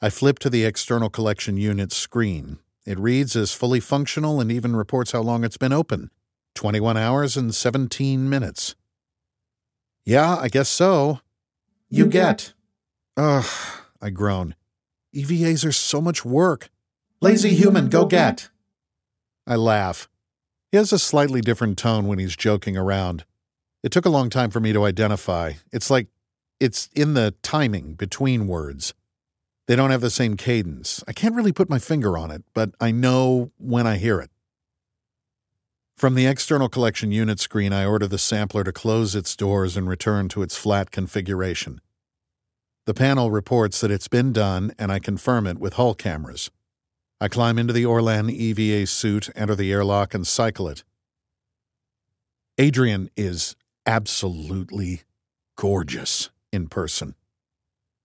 I 0.01 0.09
flip 0.09 0.39
to 0.39 0.49
the 0.49 0.65
external 0.65 1.11
collection 1.11 1.57
unit 1.57 1.91
screen. 1.91 2.61
It 2.87 3.01
reads 3.01 3.35
as 3.35 3.53
fully 3.53 3.81
functional 3.81 4.41
and 4.41 4.53
even 4.53 4.77
reports 4.77 5.11
how 5.11 5.23
long 5.23 5.43
it's 5.43 5.57
been 5.57 5.73
open 5.73 6.13
21 6.55 6.97
hours 6.97 7.37
and 7.37 7.53
17 7.53 8.31
minutes. 8.31 8.77
Yeah, 10.05 10.37
I 10.37 10.47
guess 10.47 10.69
so. 10.69 11.19
You 11.89 12.07
get. 12.07 12.53
Ugh, 13.17 13.45
I 14.01 14.11
groan. 14.11 14.55
EVAs 15.13 15.67
are 15.67 15.73
so 15.73 16.01
much 16.01 16.25
work. 16.25 16.71
Lazy 17.21 17.57
human, 17.57 17.89
go 17.89 18.05
get. 18.05 18.51
I 19.49 19.57
laugh. 19.57 20.09
He 20.71 20.77
has 20.77 20.93
a 20.93 20.99
slightly 21.01 21.41
different 21.41 21.77
tone 21.77 22.07
when 22.07 22.21
he's 22.21 22.37
joking 22.37 22.77
around. 22.77 23.25
It 23.83 23.93
took 23.93 24.05
a 24.05 24.11
long 24.11 24.31
time 24.31 24.51
for 24.51 24.61
me 24.61 24.73
to 24.73 24.85
identify. 24.85 25.55
It's 25.73 25.91
like 25.91 26.09
it's 26.59 26.89
in 26.95 27.15
the 27.15 27.35
timing 27.43 27.95
between 27.95 28.47
words. 28.47 28.95
They 29.67 29.77
don't 29.77 29.91
have 29.91 30.01
the 30.01 30.11
same 30.11 30.37
cadence. 30.37 31.03
I 31.09 31.13
can't 31.13 31.35
really 31.35 31.53
put 31.53 31.71
my 31.71 31.79
finger 31.79 32.19
on 32.19 32.31
it, 32.31 32.43
but 32.55 32.71
I 32.81 32.91
know 32.91 33.53
when 33.57 33.87
I 33.87 33.97
hear 33.97 34.21
it. 34.21 34.31
From 35.97 36.15
the 36.15 36.27
external 36.27 36.69
collection 36.69 37.13
unit 37.13 37.41
screen, 37.41 37.73
I 37.73 37.85
order 37.85 38.07
the 38.07 38.19
sampler 38.19 38.65
to 38.65 38.73
close 38.73 39.15
its 39.15 39.37
doors 39.37 39.77
and 39.77 39.89
return 39.89 40.29
to 40.31 40.43
its 40.43 40.57
flat 40.57 40.91
configuration. 40.91 41.81
The 42.87 42.95
panel 42.95 43.31
reports 43.31 43.81
that 43.81 43.91
it's 43.91 44.09
been 44.09 44.33
done, 44.33 44.73
and 44.79 44.91
I 44.91 44.99
confirm 44.99 45.47
it 45.47 45.59
with 45.59 45.75
hull 45.75 45.95
cameras. 45.95 46.51
I 47.21 47.29
climb 47.29 47.59
into 47.59 47.75
the 47.75 47.85
Orlan 47.85 48.31
EVA 48.31 48.87
suit, 48.87 49.29
enter 49.37 49.55
the 49.55 49.71
airlock, 49.71 50.15
and 50.15 50.27
cycle 50.27 50.69
it. 50.69 50.85
Adrian 52.57 53.11
is 53.17 53.55
absolutely 53.87 55.03
gorgeous 55.57 56.31
in 56.53 56.69
person. 56.69 57.15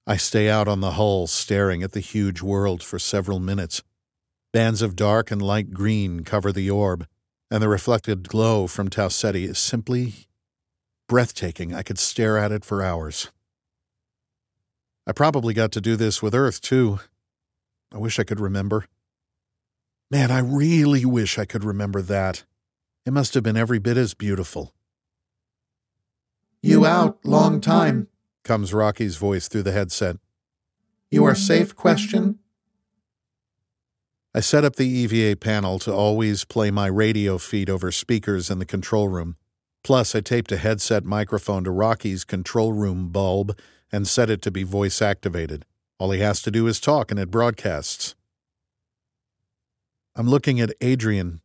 I 0.08 0.18
stay 0.18 0.50
out 0.50 0.68
on 0.68 0.82
the 0.82 0.92
hull 0.92 1.26
staring 1.26 1.82
at 1.82 1.94
the 1.94 2.00
huge 2.00 2.42
world 2.42 2.84
for 2.84 3.00
several 3.00 3.40
minutes. 3.40 3.82
Bands 4.54 4.82
of 4.82 4.96
dark 4.96 5.32
and 5.32 5.42
light 5.42 5.74
green 5.74 6.24
cover 6.24 6.52
the 6.52 6.70
orb, 6.70 7.08
and 7.50 7.62
the 7.62 7.70
reflected 7.70 8.30
glow 8.30 8.68
from 8.68 8.90
Tau 8.90 9.08
Ceti 9.08 9.46
is 9.46 9.58
simply 9.58 10.28
breathtaking. 11.08 11.74
I 11.74 11.82
could 11.82 11.98
stare 11.98 12.38
at 12.38 12.52
it 12.52 12.64
for 12.64 12.84
hours. 12.84 13.32
I 15.08 15.12
probably 15.12 15.54
got 15.54 15.72
to 15.72 15.82
do 15.82 15.96
this 15.96 16.22
with 16.22 16.36
Earth, 16.36 16.62
too. 16.62 17.00
I 17.92 17.98
wish 17.98 18.20
I 18.20 18.24
could 18.24 18.40
remember. 18.40 18.86
Man, 20.12 20.30
I 20.30 20.40
really 20.40 21.04
wish 21.04 21.40
I 21.40 21.46
could 21.46 21.64
remember 21.64 22.02
that. 22.04 22.44
It 23.06 23.14
must 23.14 23.34
have 23.34 23.44
been 23.44 23.58
every 23.58 23.80
bit 23.80 23.98
as 23.98 24.14
beautiful. 24.14 24.75
You 26.66 26.84
out, 26.84 27.24
long 27.24 27.62
time, 27.62 28.08
comes 28.44 28.74
Rocky's 28.74 29.18
voice 29.18 29.48
through 29.48 29.62
the 29.62 29.72
headset. 29.72 30.16
You 31.12 31.24
are 31.26 31.36
safe, 31.36 31.76
question? 31.76 32.40
I 34.34 34.40
set 34.40 34.66
up 34.66 34.76
the 34.76 34.88
EVA 34.88 35.36
panel 35.36 35.78
to 35.78 35.94
always 35.94 36.44
play 36.44 36.72
my 36.72 36.88
radio 36.88 37.38
feed 37.38 37.70
over 37.70 37.92
speakers 37.92 38.50
in 38.50 38.58
the 38.58 38.66
control 38.66 39.10
room. 39.10 39.36
Plus, 39.84 40.16
I 40.16 40.22
taped 40.22 40.52
a 40.52 40.58
headset 40.58 41.06
microphone 41.06 41.64
to 41.66 41.70
Rocky's 41.72 42.24
control 42.24 42.74
room 42.74 43.10
bulb 43.10 43.56
and 43.92 44.08
set 44.08 44.32
it 44.32 44.42
to 44.42 44.50
be 44.50 44.64
voice 44.64 45.04
activated. 45.04 45.66
All 46.00 46.10
he 46.10 46.20
has 46.22 46.42
to 46.42 46.50
do 46.50 46.66
is 46.66 46.80
talk 46.80 47.12
and 47.12 47.20
it 47.20 47.30
broadcasts. 47.30 48.16
I'm 50.16 50.28
looking 50.28 50.60
at 50.60 50.74
Adrian. 50.82 51.42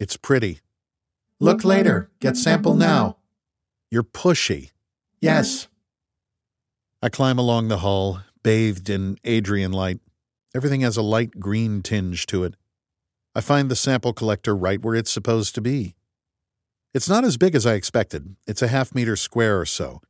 It's 0.00 0.16
pretty. 0.16 0.58
Look 1.38 1.62
later. 1.62 2.10
Get 2.18 2.36
sample 2.36 2.74
now. 2.74 3.18
You're 3.90 4.04
pushy. 4.04 4.70
Yes. 5.20 5.68
I 7.02 7.08
climb 7.08 7.38
along 7.38 7.68
the 7.68 7.78
hull, 7.78 8.22
bathed 8.42 8.88
in 8.88 9.16
Adrian 9.24 9.72
light. 9.72 10.00
Everything 10.54 10.82
has 10.82 10.96
a 10.96 11.02
light 11.02 11.40
green 11.40 11.82
tinge 11.82 12.26
to 12.26 12.44
it. 12.44 12.54
I 13.34 13.40
find 13.40 13.70
the 13.70 13.76
sample 13.76 14.12
collector 14.12 14.56
right 14.56 14.82
where 14.82 14.94
it's 14.94 15.10
supposed 15.10 15.54
to 15.54 15.60
be. 15.60 15.94
It's 16.92 17.08
not 17.08 17.24
as 17.24 17.36
big 17.36 17.54
as 17.54 17.66
I 17.66 17.74
expected. 17.74 18.36
It's 18.46 18.62
a 18.62 18.68
half 18.68 18.94
meter 18.94 19.16
square 19.16 19.60
or 19.60 19.66
so. 19.66 20.00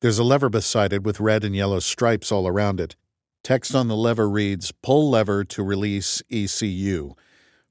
There's 0.00 0.18
a 0.18 0.24
lever 0.24 0.48
beside 0.48 0.92
it 0.92 1.02
with 1.02 1.20
red 1.20 1.44
and 1.44 1.54
yellow 1.54 1.80
stripes 1.80 2.32
all 2.32 2.46
around 2.46 2.80
it. 2.80 2.96
Text 3.44 3.74
on 3.74 3.88
the 3.88 3.96
lever 3.96 4.28
reads 4.28 4.72
Pull 4.82 5.10
lever 5.10 5.44
to 5.44 5.62
release 5.64 6.22
ECU, 6.30 7.14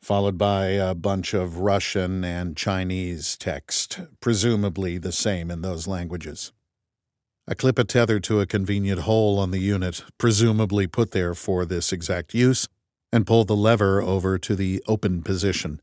followed 0.01 0.37
by 0.37 0.65
a 0.65 0.95
bunch 0.95 1.33
of 1.33 1.59
Russian 1.59 2.23
and 2.23 2.57
Chinese 2.57 3.37
text, 3.37 3.99
presumably 4.19 4.97
the 4.97 5.11
same 5.11 5.51
in 5.51 5.61
those 5.61 5.87
languages. 5.87 6.51
I 7.47 7.53
clip 7.53 7.77
a 7.77 7.83
tether 7.83 8.19
to 8.21 8.39
a 8.39 8.45
convenient 8.45 9.01
hole 9.01 9.37
on 9.37 9.51
the 9.51 9.59
unit, 9.59 10.03
presumably 10.17 10.87
put 10.87 11.11
there 11.11 11.33
for 11.33 11.65
this 11.65 11.91
exact 11.91 12.33
use, 12.33 12.67
and 13.11 13.27
pull 13.27 13.45
the 13.45 13.55
lever 13.55 14.01
over 14.01 14.37
to 14.39 14.55
the 14.55 14.81
open 14.87 15.21
position. 15.21 15.81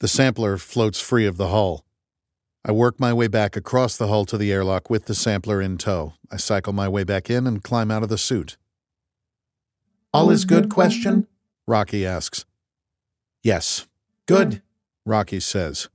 The 0.00 0.08
sampler 0.08 0.58
floats 0.58 1.00
free 1.00 1.26
of 1.26 1.36
the 1.36 1.48
hull. 1.48 1.84
I 2.64 2.72
work 2.72 3.00
my 3.00 3.12
way 3.12 3.28
back 3.28 3.56
across 3.56 3.96
the 3.96 4.08
hull 4.08 4.24
to 4.26 4.36
the 4.36 4.52
airlock 4.52 4.90
with 4.90 5.06
the 5.06 5.14
sampler 5.14 5.62
in 5.62 5.78
tow. 5.78 6.14
I 6.30 6.36
cycle 6.36 6.72
my 6.72 6.88
way 6.88 7.04
back 7.04 7.30
in 7.30 7.46
and 7.46 7.62
climb 7.62 7.90
out 7.90 8.02
of 8.02 8.08
the 8.08 8.18
suit. 8.18 8.56
All 10.12 10.30
is 10.30 10.44
good 10.44 10.68
question? 10.68 11.26
Rocky 11.66 12.04
asks. 12.04 12.44
Yes. 13.48 13.86
Good, 14.26 14.60
Rocky 15.06 15.40
says. 15.40 15.88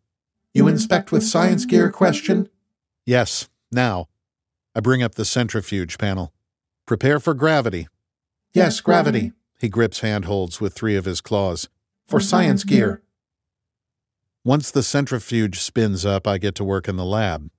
You 0.55 0.67
inspect 0.67 1.11
with 1.11 1.21
science 1.21 1.65
gear 1.65 1.91
question? 1.91 2.49
Yes. 3.05 3.47
Now, 3.71 4.07
I 4.73 4.79
bring 4.79 5.03
up 5.03 5.13
the 5.13 5.23
centrifuge 5.23 5.99
panel. 5.99 6.33
Prepare 6.87 7.19
for 7.19 7.35
gravity. 7.35 7.87
Yes, 8.55 8.81
gravity. 8.81 9.33
He 9.59 9.69
grips 9.69 9.99
handholds 9.99 10.59
with 10.59 10.73
three 10.73 10.95
of 10.95 11.05
his 11.05 11.21
claws. 11.21 11.69
For 12.07 12.19
science 12.19 12.63
gear. 12.63 13.03
Once 14.43 14.71
the 14.71 14.81
centrifuge 14.81 15.59
spins 15.59 16.07
up, 16.07 16.25
I 16.25 16.39
get 16.39 16.55
to 16.55 16.63
work 16.63 16.87
in 16.87 16.95
the 16.95 17.05
lab. 17.05 17.51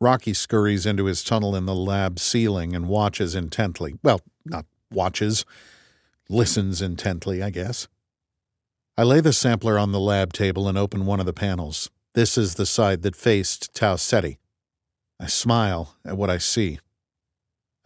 Rocky 0.00 0.34
scurries 0.34 0.86
into 0.86 1.06
his 1.06 1.24
tunnel 1.24 1.56
in 1.56 1.66
the 1.66 1.74
lab 1.74 2.20
ceiling 2.20 2.76
and 2.76 2.86
watches 2.86 3.34
intently. 3.34 3.96
Well, 4.04 4.20
not 4.44 4.66
watches, 4.92 5.44
listens 6.28 6.80
intently, 6.80 7.42
I 7.42 7.50
guess. 7.50 7.88
I 8.96 9.04
lay 9.04 9.20
the 9.20 9.32
sampler 9.32 9.78
on 9.78 9.92
the 9.92 10.00
lab 10.00 10.34
table 10.34 10.68
and 10.68 10.76
open 10.76 11.06
one 11.06 11.18
of 11.18 11.24
the 11.24 11.32
panels. 11.32 11.90
This 12.14 12.36
is 12.36 12.56
the 12.56 12.66
side 12.66 13.00
that 13.02 13.16
faced 13.16 13.72
Tau 13.74 13.96
Ceti. 13.96 14.38
I 15.18 15.28
smile 15.28 15.96
at 16.04 16.18
what 16.18 16.28
I 16.28 16.36
see. 16.36 16.78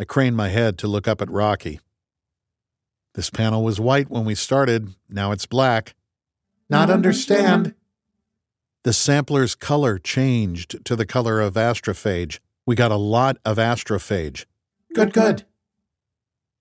I 0.00 0.04
crane 0.04 0.34
my 0.34 0.48
head 0.48 0.78
to 0.78 0.88
look 0.88 1.06
up 1.06 1.22
at 1.22 1.30
Rocky. 1.30 1.78
This 3.14 3.30
panel 3.30 3.62
was 3.62 3.78
white 3.78 4.10
when 4.10 4.24
we 4.24 4.34
started, 4.34 4.94
now 5.08 5.30
it's 5.30 5.46
black. 5.46 5.94
Not 6.68 6.90
understand. 6.90 7.74
The 8.82 8.92
sampler's 8.92 9.54
color 9.54 9.98
changed 9.98 10.84
to 10.84 10.96
the 10.96 11.06
color 11.06 11.40
of 11.40 11.54
astrophage. 11.54 12.40
We 12.66 12.74
got 12.74 12.90
a 12.90 12.96
lot 12.96 13.38
of 13.44 13.58
astrophage. 13.58 14.44
Good, 14.92 15.12
good. 15.12 15.44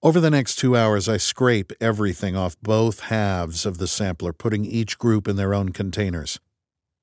Over 0.05 0.19
the 0.19 0.29
next 0.29 0.57
two 0.57 0.77
hours, 0.77 1.09
I 1.09 1.17
scrape 1.17 1.73
everything 1.81 2.35
off 2.35 2.61
both 2.61 2.99
halves 2.99 3.65
of 3.65 3.79
the 3.79 3.87
sampler, 3.87 4.33
putting 4.33 4.63
each 4.63 4.99
group 4.99 5.27
in 5.27 5.35
their 5.35 5.51
own 5.51 5.69
containers. 5.69 6.39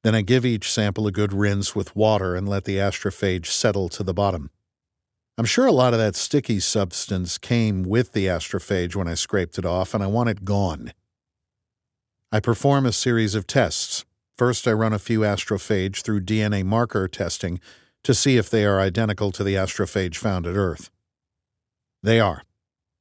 Then 0.04 0.14
I 0.14 0.22
give 0.22 0.46
each 0.46 0.70
sample 0.70 1.08
a 1.08 1.10
good 1.10 1.32
rinse 1.32 1.74
with 1.74 1.96
water 1.96 2.36
and 2.36 2.48
let 2.48 2.62
the 2.62 2.76
astrophage 2.76 3.46
settle 3.46 3.88
to 3.88 4.04
the 4.04 4.14
bottom. 4.14 4.50
I'm 5.36 5.46
sure 5.46 5.66
a 5.66 5.72
lot 5.72 5.94
of 5.94 5.98
that 5.98 6.14
sticky 6.14 6.60
substance 6.60 7.38
came 7.38 7.82
with 7.82 8.12
the 8.12 8.26
astrophage 8.26 8.94
when 8.94 9.08
I 9.08 9.14
scraped 9.14 9.58
it 9.58 9.66
off, 9.66 9.94
and 9.94 10.04
I 10.04 10.06
want 10.06 10.28
it 10.28 10.44
gone. 10.44 10.92
I 12.30 12.38
perform 12.38 12.86
a 12.86 12.92
series 12.92 13.34
of 13.34 13.48
tests. 13.48 14.04
First, 14.38 14.68
I 14.68 14.72
run 14.74 14.92
a 14.92 15.00
few 15.00 15.22
astrophage 15.22 16.02
through 16.02 16.20
DNA 16.20 16.64
marker 16.64 17.08
testing 17.08 17.58
to 18.04 18.14
see 18.14 18.36
if 18.36 18.48
they 18.48 18.64
are 18.64 18.80
identical 18.80 19.32
to 19.32 19.42
the 19.42 19.56
astrophage 19.56 20.18
found 20.18 20.46
at 20.46 20.54
Earth. 20.54 20.88
They 22.04 22.20
are. 22.20 22.44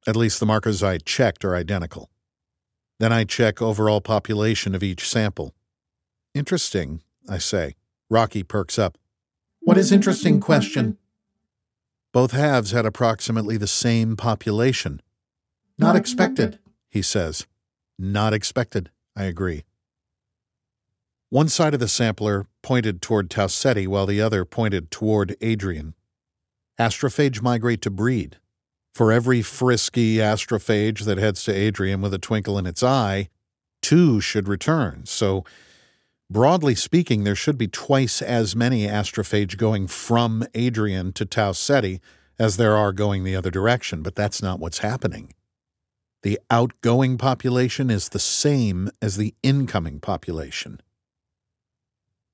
At 0.07 0.15
least 0.15 0.39
the 0.39 0.45
markers 0.45 0.81
I 0.81 0.97
checked 0.97 1.45
are 1.45 1.55
identical. 1.55 2.09
Then 2.99 3.13
I 3.13 3.23
check 3.23 3.61
overall 3.61 4.01
population 4.01 4.73
of 4.73 4.83
each 4.83 5.07
sample. 5.07 5.53
Interesting, 6.33 7.01
I 7.29 7.37
say. 7.37 7.75
Rocky 8.09 8.43
perks 8.43 8.79
up. 8.79 8.97
What 9.59 9.77
is 9.77 9.91
interesting 9.91 10.39
question? 10.39 10.97
Both 12.13 12.31
halves 12.31 12.71
had 12.71 12.85
approximately 12.85 13.57
the 13.57 13.67
same 13.67 14.15
population. 14.15 15.01
Not 15.77 15.95
expected, 15.95 16.59
he 16.89 17.01
says. 17.01 17.47
Not 17.97 18.33
expected, 18.33 18.89
I 19.15 19.25
agree. 19.25 19.63
One 21.29 21.47
side 21.47 21.73
of 21.73 21.79
the 21.79 21.87
sampler 21.87 22.47
pointed 22.61 23.01
toward 23.01 23.29
Tau 23.29 23.47
Ceti 23.47 23.87
while 23.87 24.05
the 24.05 24.21
other 24.21 24.43
pointed 24.43 24.91
toward 24.91 25.37
Adrian. 25.39 25.93
Astrophage 26.77 27.41
migrate 27.41 27.81
to 27.83 27.89
breed. 27.89 28.37
For 28.93 29.11
every 29.11 29.41
frisky 29.41 30.17
astrophage 30.17 31.05
that 31.05 31.17
heads 31.17 31.43
to 31.45 31.53
Adrian 31.53 32.01
with 32.01 32.13
a 32.13 32.19
twinkle 32.19 32.57
in 32.57 32.65
its 32.65 32.83
eye, 32.83 33.29
two 33.81 34.19
should 34.19 34.47
return. 34.47 35.05
So 35.05 35.45
Broadly 36.31 36.75
speaking, 36.75 37.25
there 37.25 37.35
should 37.35 37.57
be 37.57 37.67
twice 37.67 38.21
as 38.21 38.55
many 38.55 38.87
astrophage 38.87 39.57
going 39.57 39.87
from 39.87 40.45
Adrian 40.55 41.11
to 41.11 41.25
Tau 41.25 41.51
Ceti 41.51 41.99
as 42.39 42.55
there 42.55 42.77
are 42.77 42.93
going 42.93 43.25
the 43.25 43.35
other 43.35 43.51
direction, 43.51 44.01
but 44.01 44.15
that's 44.15 44.41
not 44.41 44.57
what's 44.57 44.77
happening. 44.77 45.33
The 46.23 46.39
outgoing 46.49 47.17
population 47.17 47.89
is 47.89 48.07
the 48.07 48.19
same 48.19 48.89
as 49.01 49.17
the 49.17 49.35
incoming 49.43 49.99
population. 49.99 50.79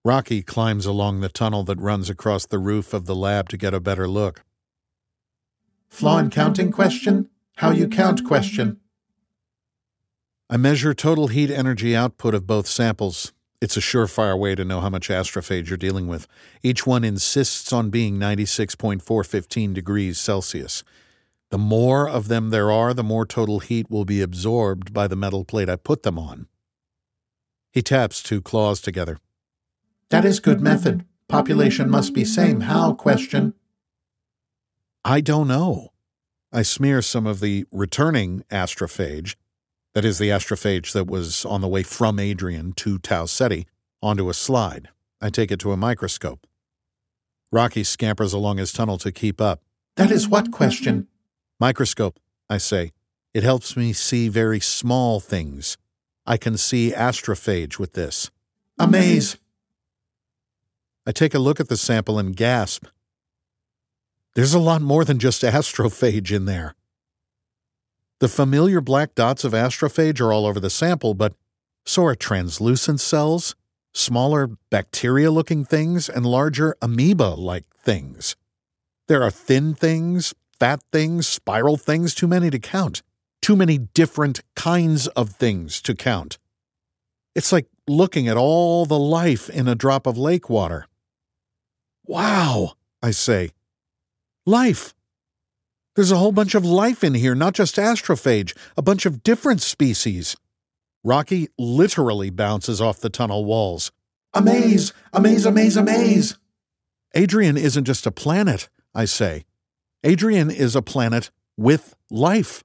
Rocky 0.06 0.44
climbs 0.44 0.86
along 0.86 1.22
the 1.22 1.28
tunnel 1.28 1.64
that 1.64 1.82
runs 1.82 2.08
across 2.08 2.46
the 2.46 2.60
roof 2.60 2.94
of 2.94 3.06
the 3.06 3.16
lab 3.16 3.50
to 3.50 3.58
get 3.58 3.74
a 3.74 3.80
better 3.80 4.08
look. 4.08 4.44
Flaw 5.90 6.18
in 6.18 6.30
counting 6.30 6.72
question? 6.72 7.30
How 7.58 7.72
you 7.72 7.88
count 7.88 8.24
question? 8.24 8.80
I 10.50 10.58
measure 10.58 10.94
total 10.94 11.28
heat 11.28 11.50
energy 11.50 11.96
output 11.96 12.34
of 12.34 12.48
both 12.48 12.68
samples 12.68 13.34
it's 13.60 13.78
a 13.78 13.82
surefire 13.82 14.38
way 14.38 14.54
to 14.54 14.64
know 14.64 14.82
how 14.82 14.90
much 14.90 15.10
astrophage 15.10 15.68
you're 15.68 15.78
dealing 15.78 16.08
with. 16.08 16.28
Each 16.62 16.86
one 16.86 17.04
insists 17.04 17.74
on 17.74 17.90
being 17.90 18.18
96.415 18.18 19.74
degrees 19.74 20.20
Celsius. 20.20 20.84
The 21.50 21.58
more 21.58 22.08
of 22.08 22.28
them 22.28 22.52
there 22.52 22.72
are, 22.72 22.94
the 22.94 23.04
more 23.04 23.26
total 23.26 23.60
heat 23.60 23.90
will 23.90 24.06
be 24.06 24.22
absorbed 24.22 24.94
by 24.94 25.08
the 25.08 25.16
metal 25.16 25.44
plate 25.44 25.70
I 25.70 25.76
put 25.76 26.04
them 26.04 26.20
on. 26.20 26.48
He 27.72 27.82
taps 27.82 28.22
two 28.22 28.42
claws 28.42 28.80
together. 28.80 29.18
That 30.10 30.26
is 30.26 30.40
good 30.40 30.62
method. 30.62 31.06
Population 31.28 31.90
must 31.90 32.14
be 32.14 32.26
same. 32.26 32.62
How? 32.62 32.94
Question. 32.94 33.54
I 35.10 35.22
don't 35.22 35.48
know. 35.48 35.94
I 36.52 36.64
smear 36.64 37.02
some 37.02 37.26
of 37.26 37.40
the 37.40 37.64
returning 37.72 38.44
astrophage 38.52 39.38
that 39.94 40.04
is 40.04 40.18
the 40.18 40.28
astrophage 40.28 40.92
that 40.92 41.08
was 41.08 41.46
on 41.46 41.62
the 41.62 41.68
way 41.70 41.84
from 41.84 42.20
Adrian 42.20 42.74
to 42.74 43.00
Tau 43.00 43.24
Ceti, 43.24 43.68
onto 44.04 44.28
a 44.28 44.34
slide. 44.34 44.90
I 45.22 45.30
take 45.30 45.50
it 45.50 45.62
to 45.62 45.72
a 45.72 45.78
microscope. 45.78 46.46
Rocky 47.54 47.86
scampers 47.86 48.34
along 48.34 48.58
his 48.58 48.74
tunnel 48.74 48.98
to 48.98 49.14
keep 49.14 49.40
up. 49.40 49.62
That 49.96 50.12
is 50.12 50.28
what 50.28 50.52
question? 50.52 51.08
Microscope, 51.58 52.20
I 52.50 52.58
say. 52.58 52.92
It 53.34 53.44
helps 53.44 53.78
me 53.78 53.94
see 53.94 54.28
very 54.28 54.60
small 54.60 55.22
things. 55.22 55.78
I 56.26 56.36
can 56.36 56.58
see 56.58 56.92
astrophage 56.92 57.80
with 57.80 57.94
this. 57.94 58.30
Amaze. 58.78 59.38
I 61.06 61.14
take 61.14 61.34
a 61.34 61.40
look 61.40 61.62
at 61.62 61.70
the 61.70 61.78
sample 61.78 62.20
and 62.20 62.36
gasp. 62.36 62.88
There's 64.38 64.54
a 64.54 64.60
lot 64.60 64.84
more 64.84 65.04
than 65.04 65.18
just 65.18 65.42
astrophage 65.42 66.32
in 66.32 66.46
there. 66.46 66.76
The 68.20 68.28
familiar 68.28 68.82
black 68.82 69.16
dots 69.16 69.44
of 69.44 69.54
astrophage 69.54 70.22
are 70.22 70.32
all 70.32 70.46
over 70.46 70.60
the 70.60 70.70
sample, 70.70 71.16
but 71.16 71.34
so 71.88 72.06
are 72.06 72.14
translucent 72.14 73.00
cells, 73.00 73.56
smaller 73.96 74.52
bacteria 74.70 75.32
looking 75.32 75.66
things, 75.66 76.08
and 76.08 76.24
larger 76.24 76.76
amoeba 76.84 77.30
like 77.30 77.64
things. 77.76 78.36
There 79.08 79.24
are 79.24 79.32
thin 79.32 79.74
things, 79.74 80.36
fat 80.60 80.82
things, 80.92 81.26
spiral 81.26 81.76
things, 81.76 82.14
too 82.14 82.28
many 82.28 82.52
to 82.52 82.60
count. 82.60 83.02
Too 83.42 83.56
many 83.56 83.80
different 83.80 84.42
kinds 84.56 85.08
of 85.08 85.32
things 85.32 85.82
to 85.82 85.96
count. 85.96 86.38
It's 87.34 87.52
like 87.52 87.66
looking 87.88 88.28
at 88.28 88.38
all 88.38 88.86
the 88.86 89.00
life 89.00 89.50
in 89.50 89.68
a 89.68 89.74
drop 89.74 90.06
of 90.06 90.16
lake 90.16 90.48
water. 90.48 90.86
Wow, 92.06 92.74
I 93.02 93.10
say. 93.10 93.50
Life! 94.48 94.94
There's 95.98 96.14
a 96.14 96.16
whole 96.18 96.32
bunch 96.32 96.56
of 96.56 96.64
life 96.64 97.04
in 97.04 97.16
here, 97.16 97.36
not 97.36 97.54
just 97.54 97.76
astrophage, 97.76 98.56
a 98.78 98.82
bunch 98.82 99.06
of 99.06 99.22
different 99.22 99.62
species. 99.62 100.38
Rocky 101.04 101.50
literally 101.60 102.30
bounces 102.30 102.80
off 102.80 103.02
the 103.02 103.10
tunnel 103.10 103.44
walls. 103.44 103.92
Amaze! 104.34 104.94
Amaze, 105.12 105.46
amaze, 105.46 105.76
amaze! 105.76 106.38
Adrian 107.14 107.58
isn't 107.58 107.84
just 107.84 108.08
a 108.08 108.12
planet, 108.12 108.70
I 108.96 109.04
say. 109.04 109.44
Adrian 110.06 110.50
is 110.50 110.78
a 110.78 110.82
planet 110.82 111.30
with 111.58 111.94
life, 112.10 112.64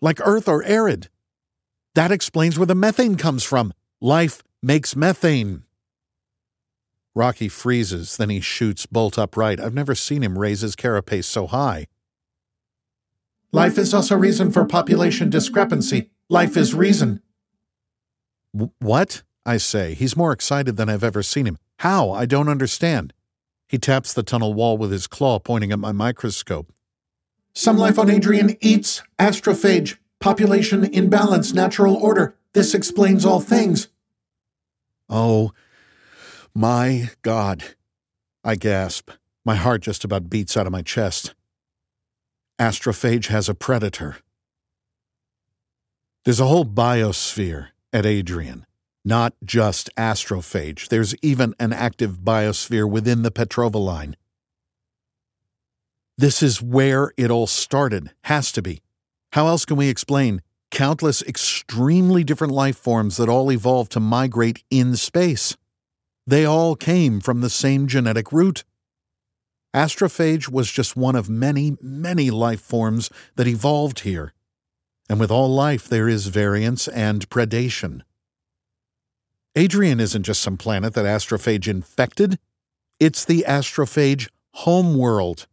like 0.00 0.18
Earth 0.26 0.48
or 0.48 0.64
Erid. 0.64 1.08
That 1.94 2.10
explains 2.10 2.58
where 2.58 2.66
the 2.66 2.74
methane 2.74 3.14
comes 3.14 3.44
from. 3.44 3.72
Life 4.00 4.42
makes 4.64 4.96
methane. 4.96 5.62
Rocky 7.18 7.48
freezes, 7.48 8.16
then 8.16 8.30
he 8.30 8.38
shoots 8.40 8.86
bolt 8.86 9.18
upright. 9.18 9.58
I've 9.58 9.74
never 9.74 9.96
seen 9.96 10.22
him 10.22 10.38
raise 10.38 10.60
his 10.60 10.76
carapace 10.76 11.26
so 11.26 11.48
high. 11.48 11.88
Life 13.50 13.76
is 13.76 13.92
also 13.92 14.14
reason 14.14 14.52
for 14.52 14.64
population 14.64 15.28
discrepancy. 15.28 16.10
Life 16.28 16.56
is 16.56 16.74
reason. 16.74 17.20
What? 18.78 19.22
I 19.44 19.56
say. 19.56 19.94
He's 19.94 20.16
more 20.16 20.30
excited 20.30 20.76
than 20.76 20.88
I've 20.88 21.02
ever 21.02 21.24
seen 21.24 21.46
him. 21.46 21.58
How? 21.78 22.12
I 22.12 22.24
don't 22.24 22.48
understand. 22.48 23.12
He 23.66 23.78
taps 23.78 24.12
the 24.12 24.22
tunnel 24.22 24.54
wall 24.54 24.78
with 24.78 24.92
his 24.92 25.08
claw, 25.08 25.40
pointing 25.40 25.72
at 25.72 25.80
my 25.80 25.90
microscope. 25.90 26.72
Some 27.52 27.78
life 27.78 27.98
on 27.98 28.10
Adrian 28.10 28.56
eats 28.60 29.02
astrophage, 29.18 29.98
population 30.20 30.84
imbalance, 30.84 31.52
natural 31.52 31.96
order. 31.96 32.36
This 32.52 32.74
explains 32.74 33.24
all 33.24 33.40
things. 33.40 33.88
Oh, 35.08 35.52
my 36.54 37.10
God. 37.22 37.64
I 38.44 38.54
gasp. 38.54 39.10
My 39.44 39.56
heart 39.56 39.82
just 39.82 40.04
about 40.04 40.30
beats 40.30 40.56
out 40.56 40.66
of 40.66 40.72
my 40.72 40.82
chest. 40.82 41.34
Astrophage 42.58 43.26
has 43.26 43.48
a 43.48 43.54
predator. 43.54 44.16
There's 46.24 46.40
a 46.40 46.46
whole 46.46 46.64
biosphere 46.64 47.68
at 47.92 48.04
Adrian, 48.04 48.66
not 49.04 49.34
just 49.44 49.90
astrophage. 49.96 50.88
There's 50.88 51.14
even 51.22 51.54
an 51.58 51.72
active 51.72 52.18
biosphere 52.18 52.90
within 52.90 53.22
the 53.22 53.30
Petrova 53.30 53.82
line. 53.82 54.16
This 56.18 56.42
is 56.42 56.60
where 56.60 57.12
it 57.16 57.30
all 57.30 57.46
started, 57.46 58.10
has 58.24 58.50
to 58.52 58.60
be. 58.60 58.80
How 59.32 59.46
else 59.46 59.64
can 59.64 59.76
we 59.76 59.88
explain 59.88 60.42
countless 60.70 61.22
extremely 61.22 62.24
different 62.24 62.52
life 62.52 62.76
forms 62.76 63.16
that 63.18 63.28
all 63.28 63.52
evolved 63.52 63.92
to 63.92 64.00
migrate 64.00 64.64
in 64.68 64.96
space? 64.96 65.56
They 66.28 66.44
all 66.44 66.76
came 66.76 67.20
from 67.20 67.40
the 67.40 67.48
same 67.48 67.86
genetic 67.86 68.32
root. 68.32 68.62
Astrophage 69.74 70.50
was 70.50 70.70
just 70.70 70.94
one 70.94 71.16
of 71.16 71.30
many, 71.30 71.78
many 71.80 72.30
life 72.30 72.60
forms 72.60 73.08
that 73.36 73.46
evolved 73.46 74.00
here. 74.00 74.34
And 75.08 75.18
with 75.18 75.30
all 75.30 75.48
life, 75.48 75.88
there 75.88 76.06
is 76.06 76.26
variance 76.26 76.86
and 76.86 77.26
predation. 77.30 78.02
Adrian 79.56 80.00
isn't 80.00 80.24
just 80.24 80.42
some 80.42 80.58
planet 80.58 80.92
that 80.92 81.06
astrophage 81.06 81.66
infected, 81.66 82.38
it's 83.00 83.24
the 83.24 83.46
astrophage 83.48 84.28
homeworld. 84.52 85.46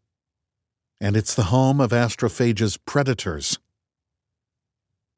And 0.99 1.15
it's 1.15 1.35
the 1.35 1.43
home 1.43 1.79
of 1.79 1.91
astrophage's 1.91 2.75
predators. 2.75 3.59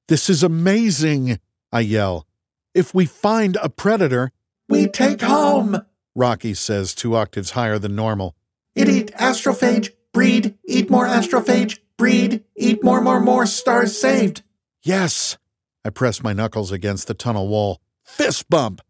This 0.07 0.29
is 0.29 0.43
amazing, 0.43 1.39
I 1.71 1.79
yell. 1.79 2.27
If 2.75 2.93
we 2.93 3.07
find 3.07 3.57
a 3.59 3.69
predator, 3.69 4.31
we 4.69 4.87
take 4.87 5.21
home, 5.21 5.81
Rocky 6.15 6.55
says, 6.55 6.95
two 6.95 7.15
octaves 7.15 7.51
higher 7.51 7.77
than 7.77 7.95
normal. 7.95 8.35
It 8.73 8.89
eat 8.89 9.11
astrophage, 9.13 9.91
breed, 10.13 10.57
eat 10.65 10.89
more 10.89 11.05
astrophage, 11.05 11.79
breed, 11.95 12.43
eat 12.55 12.83
more, 12.83 13.01
more, 13.01 13.19
more, 13.19 13.45
stars 13.45 13.99
saved. 13.99 14.41
Yes. 14.81 15.37
I 15.85 15.89
press 15.89 16.23
my 16.23 16.33
knuckles 16.33 16.71
against 16.71 17.07
the 17.07 17.13
tunnel 17.13 17.47
wall. 17.47 17.81
Fist 18.03 18.49
bump. 18.49 18.81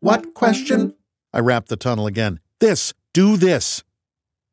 What 0.00 0.34
question? 0.34 0.94
I 1.32 1.40
rap 1.40 1.66
the 1.66 1.76
tunnel 1.76 2.06
again. 2.06 2.38
This, 2.60 2.92
do 3.12 3.36
this. 3.36 3.82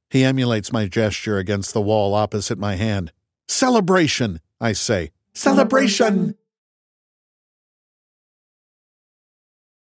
He 0.09 0.23
emulates 0.23 0.71
my 0.71 0.87
gesture 0.87 1.37
against 1.37 1.73
the 1.73 1.81
wall 1.81 2.13
opposite 2.13 2.57
my 2.57 2.75
hand. 2.75 3.11
Celebration, 3.47 4.39
I 4.59 4.71
say. 4.71 5.11
Celebration! 5.33 6.35